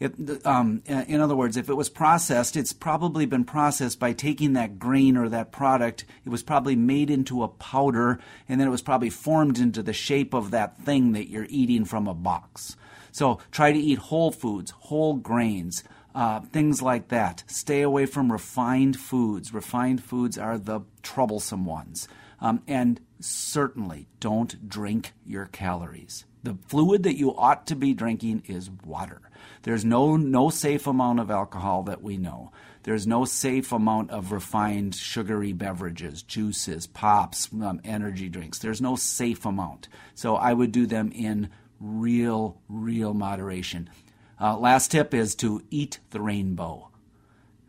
It, 0.00 0.46
um, 0.46 0.82
in 0.86 1.20
other 1.20 1.36
words, 1.36 1.58
if 1.58 1.68
it 1.68 1.76
was 1.76 1.90
processed, 1.90 2.56
it's 2.56 2.72
probably 2.72 3.26
been 3.26 3.44
processed 3.44 4.00
by 4.00 4.14
taking 4.14 4.54
that 4.54 4.78
grain 4.78 5.14
or 5.14 5.28
that 5.28 5.52
product. 5.52 6.06
It 6.24 6.30
was 6.30 6.42
probably 6.42 6.74
made 6.74 7.10
into 7.10 7.42
a 7.42 7.48
powder, 7.48 8.18
and 8.48 8.58
then 8.58 8.66
it 8.66 8.70
was 8.70 8.80
probably 8.80 9.10
formed 9.10 9.58
into 9.58 9.82
the 9.82 9.92
shape 9.92 10.32
of 10.32 10.52
that 10.52 10.78
thing 10.78 11.12
that 11.12 11.28
you're 11.28 11.46
eating 11.50 11.84
from 11.84 12.08
a 12.08 12.14
box. 12.14 12.76
So 13.12 13.40
try 13.50 13.72
to 13.72 13.78
eat 13.78 13.98
whole 13.98 14.32
foods, 14.32 14.70
whole 14.70 15.16
grains, 15.16 15.84
uh, 16.14 16.40
things 16.40 16.80
like 16.80 17.08
that. 17.08 17.44
Stay 17.46 17.82
away 17.82 18.06
from 18.06 18.32
refined 18.32 18.98
foods. 18.98 19.52
Refined 19.52 20.02
foods 20.02 20.38
are 20.38 20.56
the 20.56 20.80
troublesome 21.02 21.66
ones. 21.66 22.08
Um, 22.40 22.62
and 22.66 23.00
certainly 23.20 24.08
don't 24.18 24.66
drink 24.66 25.12
your 25.26 25.44
calories. 25.44 26.24
The 26.42 26.56
fluid 26.68 27.02
that 27.02 27.18
you 27.18 27.34
ought 27.36 27.66
to 27.66 27.76
be 27.76 27.92
drinking 27.92 28.44
is 28.46 28.70
water. 28.84 29.20
There's 29.62 29.84
no, 29.84 30.16
no 30.16 30.48
safe 30.48 30.86
amount 30.86 31.20
of 31.20 31.30
alcohol 31.30 31.82
that 31.84 32.02
we 32.02 32.16
know. 32.16 32.50
There's 32.82 33.06
no 33.06 33.26
safe 33.26 33.72
amount 33.72 34.10
of 34.10 34.32
refined 34.32 34.94
sugary 34.94 35.52
beverages, 35.52 36.22
juices, 36.22 36.86
pops, 36.86 37.48
um, 37.52 37.80
energy 37.84 38.30
drinks. 38.30 38.58
There's 38.58 38.80
no 38.80 38.96
safe 38.96 39.44
amount. 39.44 39.88
So 40.14 40.36
I 40.36 40.54
would 40.54 40.72
do 40.72 40.86
them 40.86 41.12
in 41.12 41.50
real, 41.78 42.58
real 42.68 43.12
moderation. 43.12 43.90
Uh, 44.40 44.56
last 44.56 44.90
tip 44.90 45.12
is 45.12 45.34
to 45.36 45.62
eat 45.70 45.98
the 46.10 46.20
rainbow. 46.22 46.89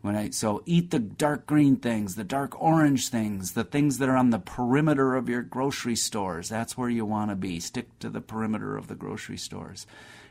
When 0.02 0.16
I 0.16 0.32
so 0.32 0.64
eat 0.66 0.90
the 0.90 1.00
dark 1.00 1.46
green 1.46 1.76
things, 1.76 2.16
the 2.16 2.24
dark 2.24 2.60
orange 2.62 3.10
things, 3.10 3.52
the 3.52 3.64
things 3.64 4.00
that 4.00 4.10
are 4.10 4.18
on 4.18 4.32
the 4.32 4.40
perimeter 4.40 5.16
of 5.16 5.30
your 5.30 5.44
grocery 5.44 5.96
stores. 5.96 6.50
That's 6.50 6.78
where 6.78 6.90
you 6.90 7.06
want 7.06 7.30
to 7.30 7.36
be. 7.36 7.60
Stick 7.60 8.00
to 8.00 8.10
the 8.10 8.22
perimeter 8.22 8.76
of 8.76 8.88
the 8.88 8.96
grocery 8.96 9.38
stores. 9.38 9.86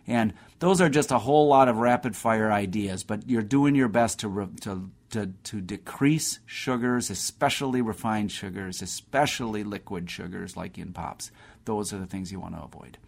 And 0.07 0.33
those 0.59 0.81
are 0.81 0.89
just 0.89 1.13
a 1.13 1.19
whole 1.19 1.47
lot 1.47 1.69
of 1.69 1.77
rapid 1.77 2.17
fire 2.17 2.51
ideas, 2.51 3.05
but 3.05 3.29
you're 3.29 3.43
doing 3.43 3.75
your 3.75 3.89
best 3.89 4.19
to 4.21 4.51
to 4.63 4.91
to, 5.11 5.27
to 5.45 5.61
decrease 5.61 6.39
sugars, 6.47 7.11
especially 7.11 7.83
refined 7.83 8.31
sugars, 8.31 8.81
especially 8.81 9.65
liquid 9.65 10.09
sugars 10.09 10.57
like 10.57 10.79
in 10.79 10.93
pops. 10.93 11.31
Those 11.65 11.93
are 11.93 11.99
the 11.99 12.07
things 12.07 12.31
you 12.33 12.41
want 12.41 12.55
to 12.55 12.63
avoid. 12.63 12.99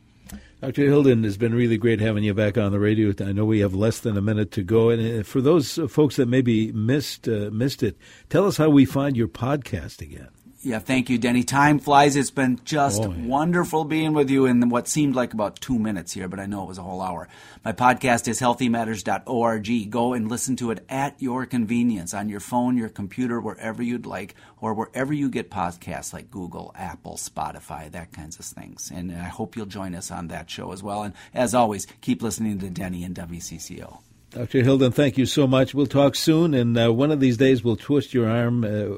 Dr. 0.60 0.82
Hilden, 0.82 1.24
it's 1.24 1.36
been 1.36 1.54
really 1.54 1.76
great 1.76 2.00
having 2.00 2.22
you 2.22 2.34
back 2.34 2.56
on 2.56 2.70
the 2.70 2.78
radio. 2.78 3.12
I 3.20 3.32
know 3.32 3.44
we 3.44 3.60
have 3.60 3.74
less 3.74 3.98
than 3.98 4.16
a 4.16 4.22
minute 4.22 4.52
to 4.52 4.62
go, 4.62 4.90
and 4.90 5.20
uh, 5.20 5.22
for 5.24 5.40
those 5.40 5.78
folks 5.88 6.16
that 6.16 6.26
maybe 6.28 6.70
missed 6.70 7.26
uh, 7.26 7.50
missed 7.52 7.82
it, 7.82 7.96
tell 8.28 8.46
us 8.46 8.58
how 8.58 8.70
we 8.70 8.84
find 8.84 9.16
your 9.16 9.28
podcast 9.28 10.00
again. 10.00 10.28
Yeah, 10.64 10.78
thank 10.78 11.10
you, 11.10 11.18
Denny. 11.18 11.42
Time 11.42 11.80
flies. 11.80 12.14
It's 12.14 12.30
been 12.30 12.60
just 12.64 13.02
oh, 13.02 13.10
yeah. 13.10 13.26
wonderful 13.26 13.84
being 13.84 14.12
with 14.12 14.30
you 14.30 14.46
in 14.46 14.68
what 14.68 14.86
seemed 14.86 15.16
like 15.16 15.34
about 15.34 15.60
two 15.60 15.76
minutes 15.76 16.12
here, 16.12 16.28
but 16.28 16.38
I 16.38 16.46
know 16.46 16.62
it 16.62 16.68
was 16.68 16.78
a 16.78 16.82
whole 16.82 17.02
hour. 17.02 17.28
My 17.64 17.72
podcast 17.72 18.28
is 18.28 18.40
healthymatters.org. 18.40 19.90
Go 19.90 20.12
and 20.12 20.30
listen 20.30 20.54
to 20.56 20.70
it 20.70 20.84
at 20.88 21.20
your 21.20 21.46
convenience 21.46 22.14
on 22.14 22.28
your 22.28 22.38
phone, 22.38 22.76
your 22.76 22.90
computer, 22.90 23.40
wherever 23.40 23.82
you'd 23.82 24.06
like, 24.06 24.36
or 24.60 24.72
wherever 24.72 25.12
you 25.12 25.28
get 25.30 25.50
podcasts 25.50 26.12
like 26.12 26.30
Google, 26.30 26.72
Apple, 26.76 27.16
Spotify, 27.16 27.90
that 27.90 28.12
kinds 28.12 28.38
of 28.38 28.44
things. 28.44 28.92
And 28.94 29.10
I 29.10 29.24
hope 29.24 29.56
you'll 29.56 29.66
join 29.66 29.96
us 29.96 30.12
on 30.12 30.28
that 30.28 30.48
show 30.48 30.70
as 30.70 30.80
well. 30.80 31.02
And 31.02 31.14
as 31.34 31.56
always, 31.56 31.88
keep 32.02 32.22
listening 32.22 32.60
to 32.60 32.70
Denny 32.70 33.02
and 33.02 33.16
WCCO. 33.16 33.98
Dr. 34.32 34.62
Hilden, 34.62 34.92
thank 34.92 35.18
you 35.18 35.26
so 35.26 35.46
much. 35.46 35.74
We'll 35.74 35.84
talk 35.86 36.14
soon, 36.14 36.54
and 36.54 36.78
uh, 36.78 36.90
one 36.90 37.10
of 37.10 37.20
these 37.20 37.36
days 37.36 37.62
we'll 37.62 37.76
twist 37.76 38.14
your 38.14 38.30
arm 38.30 38.64
uh, 38.64 38.96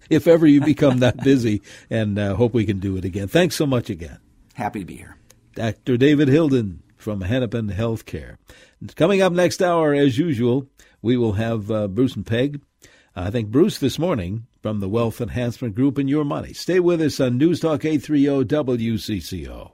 if 0.10 0.26
ever 0.26 0.44
you 0.44 0.60
become 0.60 0.98
that 0.98 1.22
busy, 1.22 1.62
and 1.88 2.18
uh, 2.18 2.34
hope 2.34 2.52
we 2.52 2.64
can 2.64 2.80
do 2.80 2.96
it 2.96 3.04
again. 3.04 3.28
Thanks 3.28 3.54
so 3.54 3.64
much 3.64 3.90
again. 3.90 4.18
Happy 4.54 4.80
to 4.80 4.84
be 4.84 4.96
here. 4.96 5.16
Dr. 5.54 5.96
David 5.96 6.26
Hilden 6.26 6.82
from 6.96 7.20
Hennepin 7.20 7.68
Healthcare. 7.68 8.38
Coming 8.96 9.22
up 9.22 9.32
next 9.32 9.62
hour, 9.62 9.94
as 9.94 10.18
usual, 10.18 10.66
we 11.00 11.16
will 11.16 11.34
have 11.34 11.70
uh, 11.70 11.86
Bruce 11.86 12.16
and 12.16 12.26
Peg. 12.26 12.60
I 13.14 13.30
think 13.30 13.50
Bruce 13.50 13.78
this 13.78 14.00
morning 14.00 14.46
from 14.62 14.80
the 14.80 14.88
Wealth 14.88 15.20
Enhancement 15.20 15.76
Group 15.76 15.96
and 15.96 16.10
Your 16.10 16.24
Money. 16.24 16.54
Stay 16.54 16.80
with 16.80 17.00
us 17.00 17.20
on 17.20 17.38
News 17.38 17.60
Talk 17.60 17.84
830 17.84 18.46
WCCO. 18.46 19.70